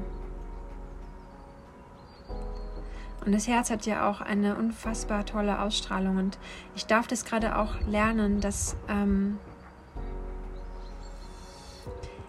Und 3.25 3.33
das 3.33 3.47
Herz 3.47 3.71
hat 3.71 3.85
ja 3.85 4.09
auch 4.09 4.21
eine 4.21 4.55
unfassbar 4.55 5.25
tolle 5.25 5.61
Ausstrahlung. 5.61 6.17
Und 6.17 6.37
ich 6.75 6.85
darf 6.85 7.07
das 7.07 7.25
gerade 7.25 7.57
auch 7.57 7.79
lernen, 7.87 8.39
dass 8.39 8.75
ähm, 8.87 9.37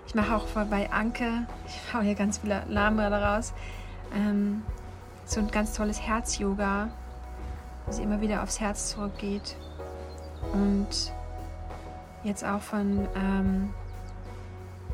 ich 0.06 0.14
mache 0.14 0.34
auch 0.34 0.46
bei 0.66 0.90
Anke, 0.90 1.46
ich 1.66 1.94
hau 1.94 2.00
hier 2.00 2.14
ganz 2.14 2.38
viele 2.38 2.64
Namen 2.66 2.98
daraus, 2.98 3.52
ähm, 4.14 4.62
so 5.24 5.40
ein 5.40 5.50
ganz 5.50 5.74
tolles 5.74 6.00
Herz-Yoga, 6.00 6.88
wo 7.86 7.92
sie 7.92 8.02
immer 8.02 8.20
wieder 8.20 8.42
aufs 8.42 8.58
Herz 8.58 8.90
zurückgeht. 8.90 9.56
Und 10.52 11.12
jetzt 12.24 12.44
auch 12.44 12.62
von 12.62 13.06
ähm, 13.14 13.74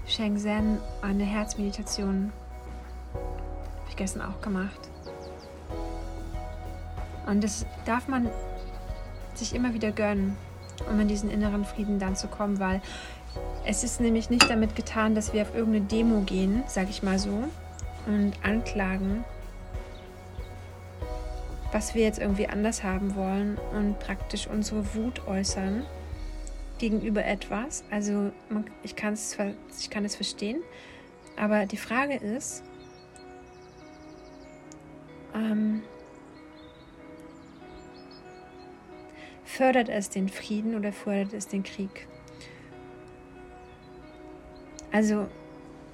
Sheng 0.06 0.36
Zen 0.36 0.78
eine 1.00 1.24
Herzmeditation. 1.24 2.32
Habe 3.14 3.88
ich 3.88 3.96
gestern 3.96 4.22
auch 4.22 4.40
gemacht. 4.42 4.78
Und 7.26 7.42
das 7.42 7.64
darf 7.86 8.06
man 8.06 8.28
sich 9.32 9.54
immer 9.54 9.72
wieder 9.72 9.92
gönnen, 9.92 10.36
um 10.90 11.00
in 11.00 11.08
diesen 11.08 11.30
inneren 11.30 11.64
Frieden 11.64 11.98
dann 11.98 12.16
zu 12.16 12.28
kommen, 12.28 12.60
weil 12.60 12.82
es 13.64 13.82
ist 13.82 14.00
nämlich 14.00 14.28
nicht 14.28 14.48
damit 14.50 14.76
getan, 14.76 15.14
dass 15.14 15.32
wir 15.32 15.42
auf 15.42 15.54
irgendeine 15.54 15.86
Demo 15.86 16.20
gehen, 16.20 16.62
sag 16.66 16.90
ich 16.90 17.02
mal 17.02 17.18
so, 17.18 17.44
und 18.06 18.34
anklagen, 18.42 19.24
was 21.72 21.94
wir 21.94 22.02
jetzt 22.02 22.18
irgendwie 22.18 22.46
anders 22.46 22.84
haben 22.84 23.16
wollen 23.16 23.58
und 23.74 23.98
praktisch 24.00 24.46
unsere 24.46 24.94
Wut 24.94 25.26
äußern 25.26 25.84
gegenüber 26.84 27.24
etwas. 27.24 27.82
Also 27.90 28.30
ich, 28.82 28.94
kann's, 28.94 29.38
ich 29.80 29.88
kann 29.88 30.04
es 30.04 30.16
verstehen, 30.16 30.62
aber 31.34 31.64
die 31.64 31.78
Frage 31.78 32.16
ist, 32.16 32.62
ähm, 35.34 35.82
fördert 39.44 39.88
es 39.88 40.10
den 40.10 40.28
Frieden 40.28 40.74
oder 40.74 40.92
fördert 40.92 41.32
es 41.32 41.48
den 41.48 41.62
Krieg? 41.62 42.06
Also 44.92 45.26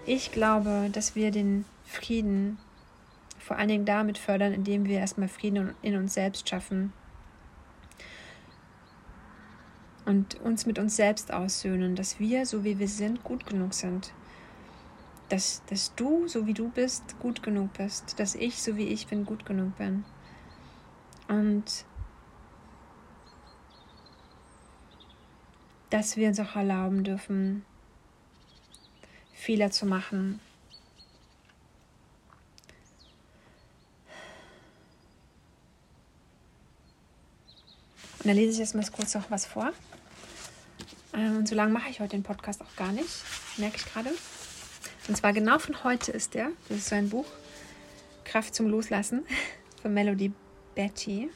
ich 0.07 0.33
glaube, 0.33 0.91
dass 0.93 1.15
wir 1.15 1.31
den 1.31 1.67
Frieden 1.85 2.59
vor 3.39 3.57
allen 3.57 3.69
Dingen 3.69 3.85
damit 3.85 4.19
fördern, 4.19 4.53
indem 4.53 4.87
wir 4.87 4.99
erstmal 4.99 5.29
Frieden 5.29 5.73
in 5.83 5.97
uns 5.97 6.15
selbst 6.15 6.49
schaffen 6.49 6.93
und 10.11 10.41
uns 10.41 10.67
mit 10.67 10.81
uns 10.81 10.97
selbst 10.97 11.33
aussöhnen, 11.33 11.95
dass 11.95 12.19
wir, 12.19 12.45
so 12.45 12.65
wie 12.65 12.81
wir 12.81 12.89
sind, 12.89 13.23
gut 13.23 13.47
genug 13.47 13.75
sind. 13.75 14.13
Dass, 15.29 15.63
dass 15.67 15.95
du, 15.95 16.27
so 16.27 16.49
wie 16.49 16.53
du 16.53 16.69
bist, 16.69 17.17
gut 17.21 17.45
genug 17.45 17.73
bist. 17.75 18.19
Dass 18.19 18.35
ich, 18.35 18.61
so 18.61 18.77
wie 18.77 18.89
ich 18.89 19.07
bin, 19.07 19.25
gut 19.25 19.47
genug 19.47 19.77
bin. 19.79 20.05
Und 21.29 21.85
dass 25.91 26.17
wir 26.17 26.27
uns 26.27 26.41
auch 26.41 26.57
erlauben 26.57 27.05
dürfen, 27.05 27.65
Fehler 29.33 29.71
zu 29.71 29.87
machen. 29.87 30.41
Und 38.19 38.27
dann 38.27 38.35
lese 38.35 38.55
ich 38.55 38.59
jetzt 38.59 38.75
mal 38.75 38.85
kurz 38.93 39.15
noch 39.15 39.31
was 39.31 39.47
vor. 39.47 39.73
Ähm, 41.15 41.39
und 41.39 41.49
so 41.49 41.55
lange 41.55 41.73
mache 41.73 41.91
ich 41.91 42.01
heute 42.01 42.11
den 42.11 42.23
Podcast 42.23 42.61
auch 42.63 42.77
gar 42.77 42.93
nicht, 42.93 43.09
merke 43.57 43.77
ich 43.77 43.85
gerade. 43.85 44.11
Und 45.09 45.17
zwar 45.17 45.33
genau 45.33 45.59
von 45.59 45.83
heute 45.85 46.13
ist 46.13 46.35
der. 46.35 46.51
Das 46.69 46.79
ist 46.79 46.89
so 46.89 46.95
ein 46.95 47.09
Buch, 47.09 47.27
Kraft 48.25 48.55
zum 48.55 48.69
Loslassen 48.69 49.25
von 49.83 49.93
Melody 49.93 50.33
Betty. 50.75 51.31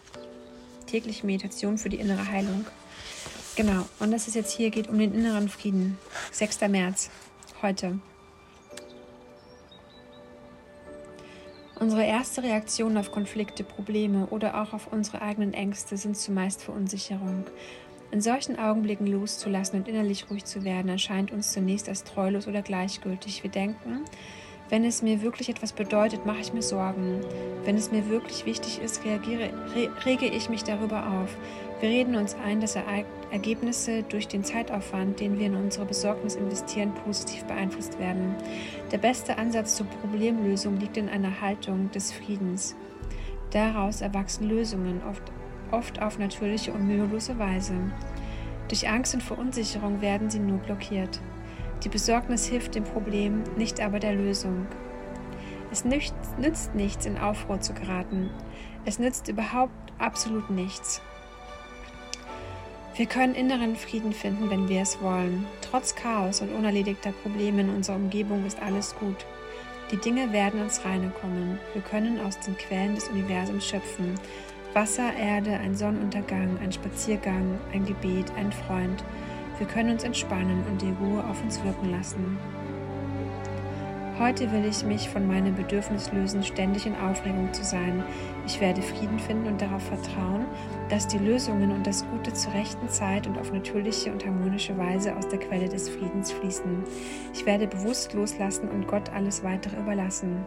Tägliche 0.86 1.26
Meditation 1.26 1.78
für 1.78 1.88
die 1.88 1.96
innere 1.96 2.28
Heilung. 2.28 2.66
Genau, 3.56 3.86
und 4.00 4.10
das 4.10 4.28
ist 4.28 4.34
jetzt 4.34 4.52
hier 4.52 4.70
geht 4.70 4.88
um 4.88 4.98
den 4.98 5.14
inneren 5.14 5.48
Frieden. 5.48 5.98
6. 6.32 6.60
März, 6.68 7.10
heute. 7.62 7.98
Unsere 11.78 12.04
erste 12.04 12.42
Reaktion 12.42 12.96
auf 12.96 13.10
Konflikte, 13.12 13.64
Probleme 13.64 14.26
oder 14.26 14.62
auch 14.62 14.72
auf 14.72 14.92
unsere 14.92 15.22
eigenen 15.22 15.54
Ängste 15.54 15.96
sind 15.96 16.16
zumeist 16.16 16.62
Verunsicherung. 16.62 17.44
In 18.14 18.20
solchen 18.20 18.56
Augenblicken 18.60 19.08
loszulassen 19.08 19.80
und 19.80 19.88
innerlich 19.88 20.30
ruhig 20.30 20.44
zu 20.44 20.62
werden, 20.62 20.88
erscheint 20.88 21.32
uns 21.32 21.50
zunächst 21.50 21.88
als 21.88 22.04
treulos 22.04 22.46
oder 22.46 22.62
gleichgültig. 22.62 23.42
Wir 23.42 23.50
denken, 23.50 24.04
wenn 24.68 24.84
es 24.84 25.02
mir 25.02 25.20
wirklich 25.20 25.48
etwas 25.48 25.72
bedeutet, 25.72 26.24
mache 26.24 26.38
ich 26.38 26.52
mir 26.52 26.62
Sorgen. 26.62 27.22
Wenn 27.64 27.76
es 27.76 27.90
mir 27.90 28.08
wirklich 28.08 28.46
wichtig 28.46 28.80
ist, 28.80 29.04
reagiere, 29.04 29.50
re, 29.74 29.90
rege 30.06 30.26
ich 30.26 30.48
mich 30.48 30.62
darüber 30.62 31.08
auf. 31.08 31.36
Wir 31.80 31.88
reden 31.88 32.14
uns 32.14 32.36
ein, 32.36 32.60
dass 32.60 32.78
Ergebnisse 33.32 34.04
durch 34.04 34.28
den 34.28 34.44
Zeitaufwand, 34.44 35.18
den 35.18 35.36
wir 35.40 35.46
in 35.46 35.56
unsere 35.56 35.84
Besorgnis 35.84 36.36
investieren, 36.36 36.94
positiv 37.04 37.42
beeinflusst 37.46 37.98
werden. 37.98 38.36
Der 38.92 38.98
beste 38.98 39.38
Ansatz 39.38 39.74
zur 39.74 39.86
Problemlösung 39.86 40.78
liegt 40.78 40.96
in 40.96 41.08
einer 41.08 41.40
Haltung 41.40 41.90
des 41.90 42.12
Friedens. 42.12 42.76
Daraus 43.50 44.02
erwachsen 44.02 44.48
Lösungen, 44.48 45.02
oft 45.02 45.32
oft 45.70 46.00
auf 46.02 46.18
natürliche 46.18 46.72
und 46.72 46.86
mühelose 46.86 47.38
Weise. 47.38 47.74
Durch 48.68 48.88
Angst 48.88 49.14
und 49.14 49.22
Verunsicherung 49.22 50.00
werden 50.00 50.30
sie 50.30 50.38
nur 50.38 50.58
blockiert. 50.58 51.20
Die 51.82 51.88
Besorgnis 51.88 52.46
hilft 52.46 52.74
dem 52.74 52.84
Problem, 52.84 53.42
nicht 53.56 53.80
aber 53.80 54.00
der 54.00 54.14
Lösung. 54.14 54.66
Es 55.70 55.84
nützt 55.84 56.74
nichts, 56.74 57.04
in 57.04 57.18
Aufruhr 57.18 57.60
zu 57.60 57.74
geraten. 57.74 58.30
Es 58.84 58.98
nützt 58.98 59.28
überhaupt 59.28 59.92
absolut 59.98 60.48
nichts. 60.50 61.02
Wir 62.96 63.06
können 63.06 63.34
inneren 63.34 63.74
Frieden 63.74 64.12
finden, 64.12 64.50
wenn 64.50 64.68
wir 64.68 64.82
es 64.82 65.02
wollen. 65.02 65.46
Trotz 65.62 65.96
Chaos 65.96 66.40
und 66.42 66.54
unerledigter 66.54 67.10
Probleme 67.10 67.62
in 67.62 67.70
unserer 67.70 67.96
Umgebung 67.96 68.46
ist 68.46 68.62
alles 68.62 68.94
gut. 68.94 69.26
Die 69.90 69.96
Dinge 69.96 70.32
werden 70.32 70.62
ins 70.62 70.84
Reine 70.84 71.10
kommen. 71.20 71.58
Wir 71.72 71.82
können 71.82 72.20
aus 72.20 72.38
den 72.38 72.56
Quellen 72.56 72.94
des 72.94 73.08
Universums 73.08 73.66
schöpfen. 73.66 74.14
Wasser, 74.74 75.14
Erde, 75.16 75.52
ein 75.52 75.76
Sonnenuntergang, 75.76 76.58
ein 76.60 76.72
Spaziergang, 76.72 77.60
ein 77.72 77.86
Gebet, 77.86 78.32
ein 78.36 78.50
Freund. 78.50 79.04
Wir 79.58 79.68
können 79.68 79.90
uns 79.90 80.02
entspannen 80.02 80.64
und 80.68 80.82
die 80.82 80.92
Ruhe 81.00 81.22
auf 81.24 81.40
uns 81.44 81.62
wirken 81.62 81.92
lassen. 81.92 82.36
Heute 84.18 84.50
will 84.50 84.64
ich 84.64 84.84
mich 84.84 85.08
von 85.08 85.28
meinem 85.28 85.54
Bedürfnis 85.54 86.12
lösen, 86.12 86.42
ständig 86.42 86.86
in 86.86 86.96
Aufregung 86.96 87.52
zu 87.52 87.64
sein. 87.64 88.02
Ich 88.46 88.60
werde 88.60 88.82
Frieden 88.82 89.20
finden 89.20 89.46
und 89.46 89.60
darauf 89.60 89.82
vertrauen, 89.82 90.46
dass 90.88 91.06
die 91.06 91.18
Lösungen 91.18 91.70
und 91.70 91.86
das 91.86 92.04
Gute 92.10 92.32
zur 92.32 92.54
rechten 92.54 92.88
Zeit 92.88 93.28
und 93.28 93.38
auf 93.38 93.52
natürliche 93.52 94.10
und 94.10 94.26
harmonische 94.26 94.76
Weise 94.76 95.16
aus 95.16 95.28
der 95.28 95.38
Quelle 95.38 95.68
des 95.68 95.88
Friedens 95.88 96.32
fließen. 96.32 96.82
Ich 97.32 97.46
werde 97.46 97.68
bewusst 97.68 98.12
loslassen 98.12 98.68
und 98.68 98.88
Gott 98.88 99.10
alles 99.12 99.44
weitere 99.44 99.78
überlassen. 99.78 100.44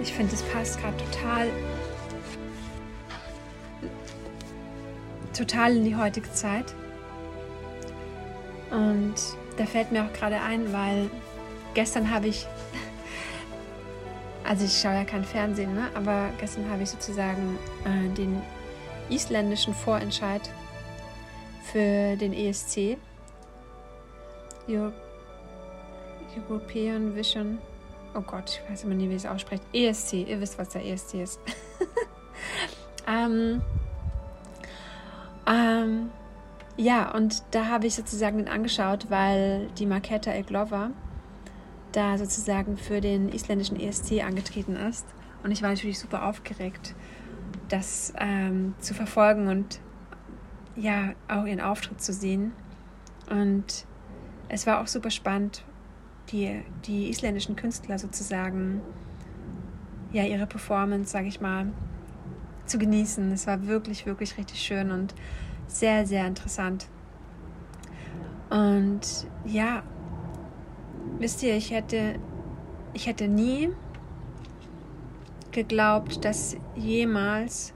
Ich 0.00 0.12
finde, 0.12 0.34
es 0.34 0.42
passt 0.42 0.80
gerade 0.80 0.96
total, 0.96 1.48
total 5.36 5.76
in 5.76 5.84
die 5.84 5.96
heutige 5.96 6.32
Zeit. 6.32 6.74
Und 8.70 9.14
da 9.56 9.66
fällt 9.66 9.92
mir 9.92 10.04
auch 10.04 10.12
gerade 10.12 10.40
ein, 10.40 10.72
weil 10.72 11.10
gestern 11.74 12.10
habe 12.10 12.28
ich 12.28 12.46
also 14.50 14.64
ich 14.64 14.80
schaue 14.80 14.94
ja 14.94 15.04
kein 15.04 15.22
Fernsehen, 15.22 15.74
ne? 15.74 15.88
aber 15.94 16.30
gestern 16.40 16.68
habe 16.68 16.82
ich 16.82 16.90
sozusagen 16.90 17.56
äh, 17.84 18.12
den 18.16 18.42
isländischen 19.08 19.72
Vorentscheid 19.72 20.40
für 21.70 22.16
den 22.16 22.32
ESC, 22.32 22.96
Euro 24.68 24.92
European 26.48 27.14
Vision, 27.14 27.58
oh 28.14 28.20
Gott, 28.20 28.60
ich 28.62 28.70
weiß 28.70 28.84
immer 28.84 28.94
nie, 28.94 29.08
wie 29.08 29.14
es 29.14 29.26
ausspricht, 29.26 29.62
ESC, 29.72 30.14
ihr 30.14 30.40
wisst, 30.40 30.58
was 30.58 30.70
der 30.70 30.84
ESC 30.84 31.14
ist. 31.14 31.40
ähm, 33.08 33.62
ähm, 35.46 36.10
ja, 36.76 37.14
und 37.14 37.42
da 37.50 37.66
habe 37.66 37.86
ich 37.86 37.94
sozusagen 37.94 38.38
den 38.38 38.48
angeschaut, 38.48 39.10
weil 39.10 39.68
die 39.78 39.86
Marketa 39.86 40.32
Eglova 40.32 40.90
da 41.92 42.18
sozusagen 42.18 42.76
für 42.76 43.00
den 43.00 43.28
isländischen 43.30 43.78
ESC 43.78 44.22
angetreten 44.24 44.76
ist. 44.76 45.06
Und 45.42 45.50
ich 45.50 45.62
war 45.62 45.70
natürlich 45.70 45.98
super 45.98 46.26
aufgeregt, 46.26 46.94
das 47.68 48.12
ähm, 48.18 48.74
zu 48.78 48.94
verfolgen 48.94 49.48
und 49.48 49.80
ja, 50.76 51.14
auch 51.28 51.44
ihren 51.44 51.60
Auftritt 51.60 52.00
zu 52.00 52.12
sehen. 52.12 52.52
Und 53.28 53.86
es 54.48 54.66
war 54.66 54.80
auch 54.80 54.86
super 54.86 55.10
spannend, 55.10 55.64
die, 56.32 56.62
die 56.86 57.10
isländischen 57.10 57.56
Künstler 57.56 57.98
sozusagen, 57.98 58.80
ja, 60.12 60.24
ihre 60.24 60.46
Performance, 60.46 61.10
sage 61.10 61.28
ich 61.28 61.40
mal, 61.40 61.66
zu 62.66 62.78
genießen. 62.78 63.32
Es 63.32 63.46
war 63.46 63.66
wirklich, 63.66 64.06
wirklich 64.06 64.36
richtig 64.38 64.60
schön 64.60 64.90
und 64.90 65.14
sehr, 65.66 66.06
sehr 66.06 66.26
interessant. 66.26 66.88
Und 68.48 69.26
ja, 69.44 69.82
wisst 71.18 71.42
ihr, 71.42 71.56
ich 71.56 71.70
hätte, 71.70 72.18
ich 72.92 73.06
hätte 73.06 73.28
nie 73.28 73.70
geglaubt, 75.52 76.24
dass 76.24 76.56
jemals 76.76 77.72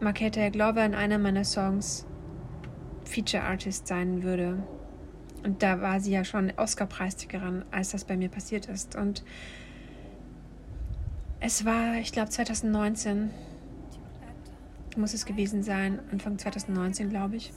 Maketa 0.00 0.48
Glover 0.50 0.84
in 0.84 0.94
einer 0.94 1.18
meiner 1.18 1.44
Songs 1.44 2.06
Feature 3.04 3.44
Artist 3.44 3.86
sein 3.86 4.22
würde. 4.22 4.62
Und 5.46 5.62
da 5.62 5.80
war 5.80 6.00
sie 6.00 6.10
ja 6.10 6.24
schon 6.24 6.52
Oscar-Preisträgerin, 6.56 7.64
als 7.70 7.92
das 7.92 8.04
bei 8.04 8.16
mir 8.16 8.28
passiert 8.28 8.66
ist. 8.66 8.96
Und 8.96 9.22
es 11.38 11.64
war, 11.64 11.98
ich 11.98 12.10
glaube, 12.10 12.30
2019 12.30 13.30
muss 14.96 15.14
es 15.14 15.24
gewesen 15.24 15.62
sein, 15.62 16.00
Anfang 16.10 16.36
2019, 16.36 17.10
glaube 17.10 17.36
ich. 17.36 17.52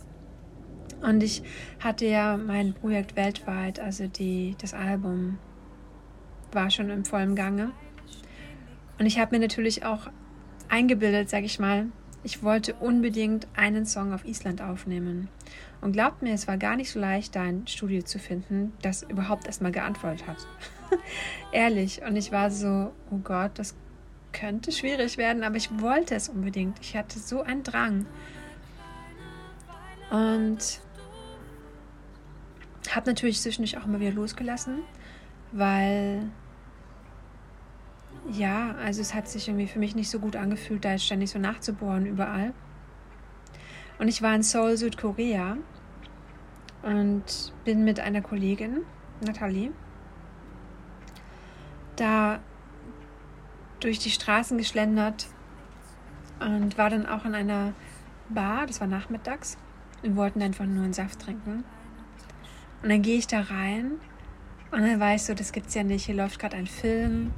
Und 1.01 1.23
ich 1.23 1.41
hatte 1.79 2.05
ja 2.05 2.37
mein 2.37 2.75
Projekt 2.75 3.15
weltweit, 3.15 3.79
also 3.79 4.05
die, 4.05 4.55
das 4.61 4.75
Album 4.75 5.39
war 6.51 6.69
schon 6.69 6.91
im 6.91 7.05
vollen 7.05 7.35
Gange. 7.35 7.71
Und 8.99 9.07
ich 9.07 9.17
habe 9.17 9.35
mir 9.35 9.41
natürlich 9.41 9.83
auch 9.83 10.11
eingebildet, 10.67 11.27
sage 11.31 11.47
ich 11.47 11.57
mal, 11.57 11.87
ich 12.23 12.43
wollte 12.43 12.73
unbedingt 12.75 13.47
einen 13.55 13.85
Song 13.85 14.13
auf 14.13 14.25
Island 14.25 14.61
aufnehmen. 14.61 15.29
Und 15.81 15.93
glaubt 15.93 16.21
mir, 16.21 16.33
es 16.33 16.47
war 16.47 16.57
gar 16.57 16.75
nicht 16.75 16.91
so 16.91 16.99
leicht, 16.99 17.35
da 17.35 17.43
ein 17.43 17.65
Studio 17.67 18.01
zu 18.01 18.19
finden, 18.19 18.73
das 18.81 19.03
überhaupt 19.03 19.47
erstmal 19.47 19.71
geantwortet 19.71 20.27
hat. 20.27 20.37
Ehrlich. 21.53 22.01
Und 22.01 22.17
ich 22.17 22.31
war 22.31 22.51
so, 22.51 22.91
oh 23.11 23.17
Gott, 23.23 23.51
das 23.55 23.75
könnte 24.33 24.71
schwierig 24.71 25.17
werden, 25.17 25.43
aber 25.43 25.55
ich 25.55 25.69
wollte 25.79 26.15
es 26.15 26.29
unbedingt. 26.29 26.77
Ich 26.81 26.95
hatte 26.95 27.19
so 27.19 27.41
einen 27.41 27.63
Drang. 27.63 28.05
Und 30.11 30.81
habe 32.89 33.09
natürlich 33.09 33.39
zwischendurch 33.39 33.77
auch 33.77 33.85
immer 33.85 33.99
wieder 33.99 34.11
losgelassen, 34.11 34.79
weil 35.51 36.23
ja, 38.31 38.75
also 38.75 39.01
es 39.01 39.13
hat 39.13 39.27
sich 39.27 39.47
irgendwie 39.47 39.67
für 39.67 39.79
mich 39.79 39.95
nicht 39.95 40.09
so 40.09 40.19
gut 40.19 40.35
angefühlt, 40.35 40.85
da 40.85 40.97
ständig 40.97 41.31
so 41.31 41.39
nachzubohren 41.39 42.05
überall. 42.05 42.53
Und 43.97 44.07
ich 44.07 44.21
war 44.21 44.33
in 44.35 44.43
Seoul, 44.43 44.77
Südkorea 44.77 45.57
und 46.83 47.53
bin 47.65 47.83
mit 47.83 47.99
einer 47.99 48.21
Kollegin, 48.21 48.81
Nathalie, 49.21 49.71
da 51.95 52.39
durch 53.79 53.99
die 53.99 54.11
Straßen 54.11 54.57
geschlendert 54.57 55.27
und 56.39 56.77
war 56.77 56.89
dann 56.89 57.05
auch 57.05 57.25
in 57.25 57.35
einer 57.35 57.73
Bar, 58.29 58.67
das 58.67 58.79
war 58.79 58.87
nachmittags. 58.87 59.57
Wir 60.01 60.15
wollten 60.15 60.41
einfach 60.41 60.65
nur 60.65 60.83
einen 60.83 60.93
Saft 60.93 61.19
trinken. 61.19 61.63
Und 62.81 62.89
dann 62.89 63.01
gehe 63.01 63.17
ich 63.17 63.27
da 63.27 63.41
rein 63.41 63.93
und 64.71 64.81
dann 64.81 64.99
weiß 64.99 65.21
ich 65.21 65.27
so, 65.27 65.33
das 65.33 65.51
gibt's 65.51 65.73
ja 65.73 65.83
nicht. 65.83 66.05
Hier 66.05 66.15
läuft 66.15 66.39
gerade 66.39 66.55
ein 66.55 66.67
Film 66.67 67.33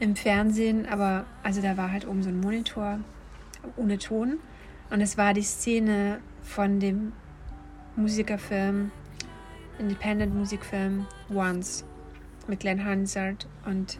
im 0.00 0.16
Fernsehen, 0.16 0.86
aber 0.86 1.24
also 1.42 1.62
da 1.62 1.76
war 1.76 1.90
halt 1.90 2.06
oben 2.06 2.22
so 2.22 2.28
ein 2.28 2.40
Monitor 2.40 3.00
ohne 3.76 3.98
Ton. 3.98 4.38
Und 4.90 5.00
es 5.00 5.18
war 5.18 5.34
die 5.34 5.42
Szene 5.42 6.20
von 6.42 6.78
dem 6.78 7.12
Musikerfilm, 7.96 8.90
Independent 9.78 10.34
Musikfilm 10.34 11.06
Once 11.32 11.84
mit 12.46 12.60
Glenn 12.60 12.84
Hansard 12.84 13.46
und 13.64 13.98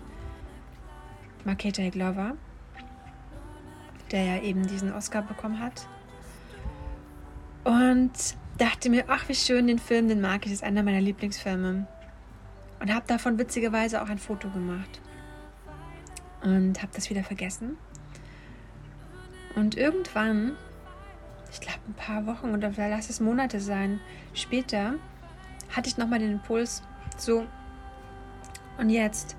Maketa 1.45 1.89
Glover, 1.91 2.37
der 4.11 4.25
ja 4.25 4.43
eben 4.43 4.67
diesen 4.67 4.93
Oscar 4.93 5.23
bekommen 5.23 5.61
hat. 5.61 5.89
Und 7.65 8.13
dachte 8.59 8.91
mir, 8.91 9.05
ach 9.09 9.29
wie 9.29 9.35
schön, 9.35 9.67
den 9.67 9.79
Film, 9.79 10.09
den 10.09 10.21
mag 10.21 10.47
ich, 10.47 10.53
das 10.53 10.61
ist 10.61 10.65
einer 10.65 10.83
meiner 10.83 11.01
Lieblingsfilme. 11.01 11.87
Und 12.79 12.95
habe 12.95 13.07
davon 13.07 13.39
witzigerweise 13.39 14.03
auch 14.03 14.09
ein 14.09 14.19
Foto 14.19 14.49
gemacht. 14.51 15.01
Und 16.42 16.83
habe 16.83 16.92
das 16.94 17.11
wieder 17.11 17.25
vergessen. 17.25 17.77
Und 19.55 19.77
irgendwann, 19.77 20.53
ich 21.51 21.61
glaube 21.61 21.81
ein 21.88 21.94
paar 21.94 22.27
Wochen 22.27 22.51
oder 22.51 22.72
vielleicht 22.72 22.90
lass 22.90 23.11
es 23.11 23.20
Monate 23.20 23.61
sein, 23.61 24.01
später, 24.35 24.94
hatte 25.75 25.88
ich 25.88 25.96
nochmal 25.96 26.18
den 26.18 26.33
Impuls, 26.33 26.83
so, 27.16 27.46
und 28.79 28.90
jetzt 28.90 29.37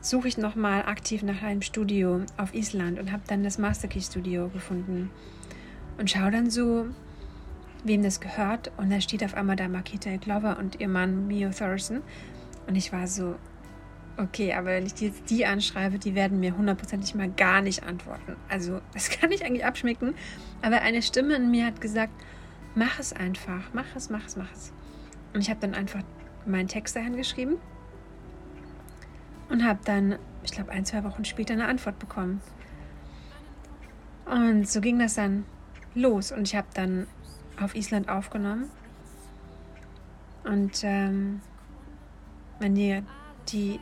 suche 0.00 0.28
ich 0.28 0.38
nochmal 0.38 0.82
aktiv 0.82 1.22
nach 1.22 1.42
einem 1.42 1.62
Studio 1.62 2.22
auf 2.36 2.54
Island 2.54 2.98
und 2.98 3.12
habe 3.12 3.22
dann 3.26 3.42
das 3.42 3.58
Masterkey 3.58 4.00
Studio 4.00 4.48
gefunden. 4.48 5.10
Und 5.98 6.10
schaue 6.10 6.30
dann 6.30 6.50
so, 6.50 6.86
wem 7.84 8.02
das 8.02 8.20
gehört. 8.20 8.70
Und 8.76 8.90
da 8.90 9.00
steht 9.00 9.24
auf 9.24 9.34
einmal 9.34 9.56
da 9.56 9.68
Makita 9.68 10.16
Glover 10.16 10.58
und 10.58 10.80
ihr 10.80 10.88
Mann 10.88 11.26
Mio 11.26 11.50
Thurston. 11.50 12.02
Und 12.66 12.76
ich 12.76 12.92
war 12.92 13.06
so, 13.06 13.34
okay, 14.20 14.52
aber 14.54 14.68
wenn 14.68 14.86
ich 14.86 14.94
die 14.94 15.06
jetzt 15.06 15.30
die 15.30 15.46
anschreibe, 15.46 15.98
die 15.98 16.14
werden 16.14 16.40
mir 16.40 16.56
hundertprozentig 16.56 17.14
mal 17.14 17.30
gar 17.30 17.60
nicht 17.60 17.82
antworten. 17.82 18.36
Also 18.48 18.80
das 18.92 19.10
kann 19.10 19.32
ich 19.32 19.44
eigentlich 19.44 19.64
abschmecken. 19.64 20.14
Aber 20.62 20.82
eine 20.82 21.02
Stimme 21.02 21.34
in 21.34 21.50
mir 21.50 21.66
hat 21.66 21.80
gesagt, 21.80 22.12
mach 22.74 22.98
es 22.98 23.12
einfach, 23.12 23.70
mach 23.72 23.96
es, 23.96 24.10
mach 24.10 24.26
es, 24.26 24.36
mach 24.36 24.52
es. 24.52 24.72
Und 25.34 25.40
ich 25.40 25.50
habe 25.50 25.60
dann 25.60 25.74
einfach 25.74 26.02
meinen 26.46 26.68
Text 26.68 26.96
dahin 26.96 27.16
geschrieben 27.16 27.56
und 29.48 29.64
habe 29.64 29.80
dann, 29.84 30.18
ich 30.42 30.52
glaube, 30.52 30.70
ein, 30.70 30.84
zwei 30.84 31.04
Wochen 31.04 31.24
später 31.24 31.54
eine 31.54 31.66
Antwort 31.66 31.98
bekommen. 31.98 32.40
Und 34.24 34.68
so 34.68 34.80
ging 34.80 34.98
das 34.98 35.14
dann 35.14 35.44
los. 35.94 36.32
Und 36.32 36.48
ich 36.48 36.56
habe 36.56 36.68
dann 36.74 37.06
auf 37.60 37.74
Island 37.74 38.08
aufgenommen. 38.08 38.70
Und 40.44 40.82
ähm, 40.84 41.40
wenn 42.60 42.76
ihr 42.76 43.02
die, 43.52 43.80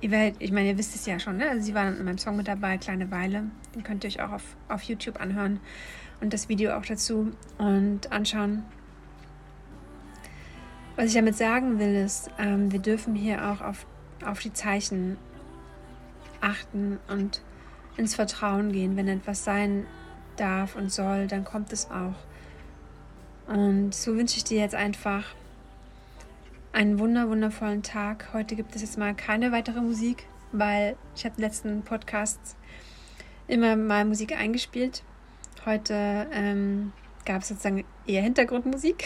ihr 0.00 0.10
werdet, 0.10 0.40
ich 0.40 0.52
meine, 0.52 0.68
ihr 0.68 0.78
wisst 0.78 0.94
es 0.94 1.06
ja 1.06 1.18
schon, 1.18 1.36
ne? 1.36 1.48
Also 1.48 1.64
sie 1.64 1.74
waren 1.74 1.96
in 1.96 2.04
meinem 2.04 2.18
Song 2.18 2.36
mit 2.36 2.48
dabei, 2.48 2.78
Kleine 2.78 3.10
Weile. 3.10 3.44
Den 3.74 3.82
könnt 3.82 4.04
ihr 4.04 4.08
euch 4.08 4.20
auch 4.20 4.32
auf, 4.32 4.56
auf 4.68 4.82
YouTube 4.82 5.20
anhören 5.20 5.60
und 6.20 6.32
das 6.32 6.48
Video 6.48 6.72
auch 6.76 6.84
dazu 6.84 7.32
und 7.58 8.10
anschauen. 8.12 8.64
Was 10.96 11.06
ich 11.06 11.14
damit 11.14 11.36
sagen 11.36 11.78
will, 11.78 11.94
ist, 11.94 12.30
ähm, 12.38 12.72
wir 12.72 12.80
dürfen 12.80 13.14
hier 13.14 13.50
auch 13.50 13.60
auf, 13.60 13.86
auf 14.24 14.40
die 14.40 14.52
Zeichen 14.52 15.16
achten 16.40 16.98
und 17.08 17.42
ins 17.96 18.14
Vertrauen 18.14 18.72
gehen. 18.72 18.96
Wenn 18.96 19.08
etwas 19.08 19.44
sein 19.44 19.86
darf 20.36 20.76
und 20.76 20.92
soll, 20.92 21.26
dann 21.26 21.44
kommt 21.44 21.72
es 21.72 21.90
auch. 21.90 22.14
Und 23.46 23.94
so 23.94 24.16
wünsche 24.16 24.36
ich 24.36 24.44
dir 24.44 24.60
jetzt 24.60 24.74
einfach 24.74 25.24
einen 26.72 26.98
wunder 26.98 27.28
wundervollen 27.28 27.82
Tag. 27.82 28.28
Heute 28.32 28.54
gibt 28.56 28.74
es 28.74 28.82
jetzt 28.82 28.98
mal 28.98 29.14
keine 29.14 29.52
weitere 29.52 29.80
Musik, 29.80 30.26
weil 30.52 30.96
ich 31.16 31.24
habe 31.24 31.40
letzten 31.40 31.82
Podcasts 31.82 32.56
immer 33.48 33.76
mal 33.76 34.04
Musik 34.04 34.36
eingespielt. 34.36 35.02
Heute 35.66 36.28
ähm, 36.32 36.92
gab 37.24 37.42
es 37.42 37.48
sozusagen 37.48 37.84
eher 38.06 38.22
Hintergrundmusik. 38.22 39.04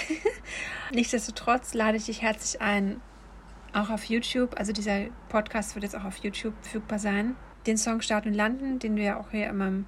Nichtsdestotrotz 0.92 1.74
lade 1.74 1.96
ich 1.96 2.06
dich 2.06 2.22
herzlich 2.22 2.60
ein, 2.60 3.00
auch 3.72 3.90
auf 3.90 4.04
YouTube. 4.04 4.58
Also 4.58 4.72
dieser 4.72 5.06
Podcast 5.28 5.74
wird 5.74 5.84
jetzt 5.84 5.96
auch 5.96 6.04
auf 6.04 6.18
YouTube 6.18 6.54
verfügbar 6.60 6.98
sein. 6.98 7.34
Den 7.66 7.78
Song 7.78 8.02
Start 8.02 8.26
und 8.26 8.34
Landen, 8.34 8.78
den 8.78 8.96
du 8.96 9.02
ja 9.02 9.18
auch 9.18 9.30
hier 9.30 9.48
im, 9.48 9.86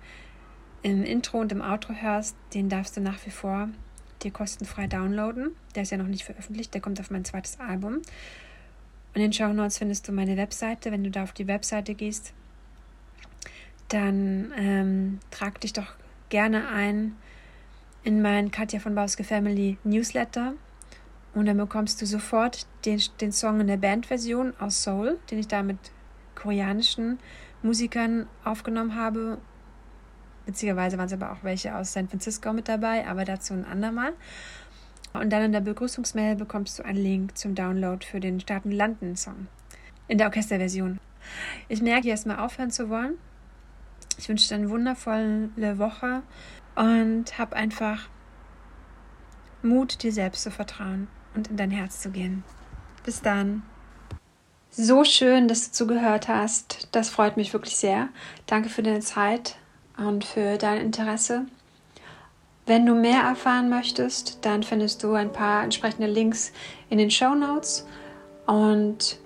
im 0.82 1.04
Intro 1.04 1.38
und 1.38 1.52
im 1.52 1.60
Outro 1.60 1.92
hörst, 1.92 2.36
den 2.54 2.70
darfst 2.70 2.96
du 2.96 3.02
nach 3.02 3.24
wie 3.26 3.30
vor 3.30 3.68
dir 4.22 4.30
kostenfrei 4.30 4.86
downloaden. 4.86 5.52
Der 5.74 5.82
ist 5.82 5.90
ja 5.90 5.98
noch 5.98 6.06
nicht 6.06 6.24
veröffentlicht, 6.24 6.74
der 6.74 6.80
kommt 6.80 7.00
auf 7.00 7.10
mein 7.10 7.24
zweites 7.24 7.58
Album. 7.60 7.94
Und 7.94 8.04
in 9.14 9.22
den 9.22 9.32
Show 9.32 9.52
Notes 9.52 9.78
findest 9.78 10.08
du 10.08 10.12
meine 10.12 10.36
Webseite. 10.36 10.92
Wenn 10.92 11.04
du 11.04 11.10
da 11.10 11.22
auf 11.22 11.32
die 11.32 11.46
Webseite 11.46 11.94
gehst, 11.94 12.34
dann 13.88 14.52
ähm, 14.56 15.20
trag 15.30 15.60
dich 15.60 15.72
doch 15.72 15.94
gerne 16.28 16.68
ein 16.68 17.16
in 18.04 18.22
mein 18.22 18.50
Katja 18.50 18.78
von 18.78 18.94
Bauske 18.94 19.24
Family 19.24 19.78
Newsletter. 19.84 20.54
Und 21.34 21.46
dann 21.46 21.56
bekommst 21.56 22.00
du 22.00 22.06
sofort 22.06 22.66
den, 22.84 23.02
den 23.20 23.32
Song 23.32 23.60
in 23.60 23.66
der 23.66 23.76
Bandversion 23.76 24.54
aus 24.58 24.82
Soul, 24.82 25.18
den 25.30 25.38
ich 25.38 25.48
da 25.48 25.62
mit 25.62 25.78
koreanischen 26.34 27.18
Musikern 27.62 28.26
aufgenommen 28.44 28.94
habe. 28.94 29.38
Beziehungsweise 30.46 30.96
waren 30.96 31.06
es 31.06 31.12
aber 31.12 31.32
auch 31.32 31.42
welche 31.42 31.74
aus 31.74 31.92
San 31.92 32.08
Francisco 32.08 32.52
mit 32.52 32.68
dabei, 32.68 33.06
aber 33.06 33.24
dazu 33.24 33.52
ein 33.52 33.64
andermal. 33.64 34.12
Und 35.12 35.30
dann 35.30 35.42
in 35.42 35.52
der 35.52 35.60
Begrüßungsmail 35.60 36.36
bekommst 36.36 36.78
du 36.78 36.84
einen 36.84 36.98
Link 36.98 37.36
zum 37.36 37.54
Download 37.54 38.04
für 38.04 38.20
den 38.20 38.40
Starten-Landen-Song 38.40 39.48
in 40.08 40.18
der 40.18 40.28
Orchesterversion. 40.28 41.00
Ich 41.68 41.82
merke, 41.82 42.08
erstmal 42.08 42.38
aufhören 42.38 42.70
zu 42.70 42.88
wollen. 42.88 43.14
Ich 44.18 44.28
wünsche 44.28 44.48
dir 44.48 44.54
eine 44.54 44.70
wundervolle 44.70 45.78
Woche 45.78 46.22
und 46.76 47.38
hab 47.38 47.52
einfach 47.52 48.08
Mut, 49.62 50.02
dir 50.02 50.12
selbst 50.12 50.42
zu 50.42 50.50
vertrauen 50.50 51.08
und 51.34 51.48
in 51.48 51.56
dein 51.56 51.70
Herz 51.70 52.00
zu 52.00 52.10
gehen. 52.10 52.44
Bis 53.04 53.20
dann. 53.20 53.62
So 54.70 55.04
schön, 55.04 55.48
dass 55.48 55.66
du 55.66 55.72
zugehört 55.72 56.28
hast. 56.28 56.88
Das 56.92 57.08
freut 57.08 57.36
mich 57.36 57.52
wirklich 57.52 57.76
sehr. 57.76 58.10
Danke 58.46 58.68
für 58.68 58.82
deine 58.82 59.00
Zeit 59.00 59.56
und 59.96 60.24
für 60.24 60.56
dein 60.58 60.80
Interesse. 60.80 61.46
Wenn 62.66 62.84
du 62.84 62.94
mehr 62.94 63.22
erfahren 63.22 63.68
möchtest, 63.68 64.44
dann 64.44 64.62
findest 64.62 65.02
du 65.02 65.12
ein 65.12 65.32
paar 65.32 65.62
entsprechende 65.62 66.08
Links 66.08 66.52
in 66.90 66.98
den 66.98 67.10
Show 67.10 67.34
Notes. 67.34 67.86
Und 68.46 69.18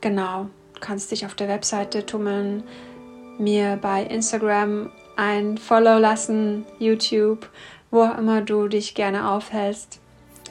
genau, 0.00 0.48
kannst 0.80 1.10
dich 1.10 1.26
auf 1.26 1.34
der 1.34 1.48
Webseite 1.48 2.06
tummeln, 2.06 2.62
mir 3.38 3.78
bei 3.80 4.04
Instagram 4.04 4.90
ein 5.16 5.58
Follow 5.58 5.98
lassen, 5.98 6.64
YouTube, 6.78 7.48
wo 7.90 8.02
auch 8.04 8.16
immer 8.16 8.40
du 8.40 8.68
dich 8.68 8.94
gerne 8.94 9.28
aufhältst. 9.30 10.00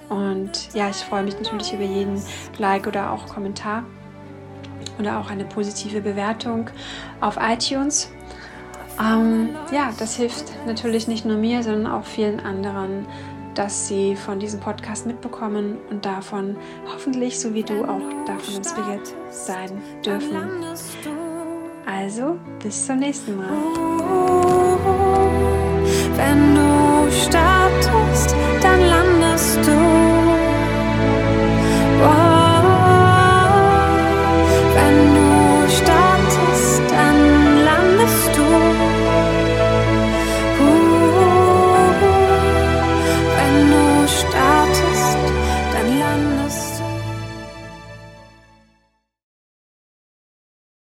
Und 0.10 0.74
ja, 0.74 0.90
ich 0.90 0.98
freue 0.98 1.24
mich 1.24 1.36
natürlich 1.40 1.74
über 1.74 1.84
jeden 1.84 2.22
Like 2.58 2.86
oder 2.86 3.12
auch 3.12 3.28
Kommentar 3.28 3.86
oder 5.00 5.20
auch 5.20 5.30
eine 5.32 5.46
positive 5.46 6.02
Bewertung 6.02 6.70
auf 7.20 7.38
iTunes. 7.40 8.12
Ähm, 9.02 9.50
ja, 9.72 9.92
das 9.98 10.16
hilft 10.16 10.46
natürlich 10.66 11.08
nicht 11.08 11.26
nur 11.26 11.38
mir, 11.38 11.64
sondern 11.64 11.92
auch 11.92 12.06
vielen 12.06 12.40
anderen, 12.40 13.08
dass 13.56 13.88
sie 13.88 14.16
von 14.16 14.40
diesem 14.40 14.60
Podcast 14.60 15.06
mitbekommen 15.06 15.78
und 15.90 16.06
davon 16.06 16.56
hoffentlich, 16.94 17.40
so 17.40 17.54
wie 17.54 17.64
du, 17.64 17.84
auch 17.84 18.02
davon 18.26 18.56
inspiriert 18.56 19.14
sein 19.30 19.82
dürfen. 20.06 20.38
Also, 21.86 22.38
bis 22.62 22.86
zum 22.86 23.00
nächsten 23.00 23.38
Mal. 23.38 23.50
Wenn 26.16 26.56
du 26.56 27.12
startest, 27.12 28.36
dann 28.62 28.80
landest 28.80 29.58
du. 29.66 30.01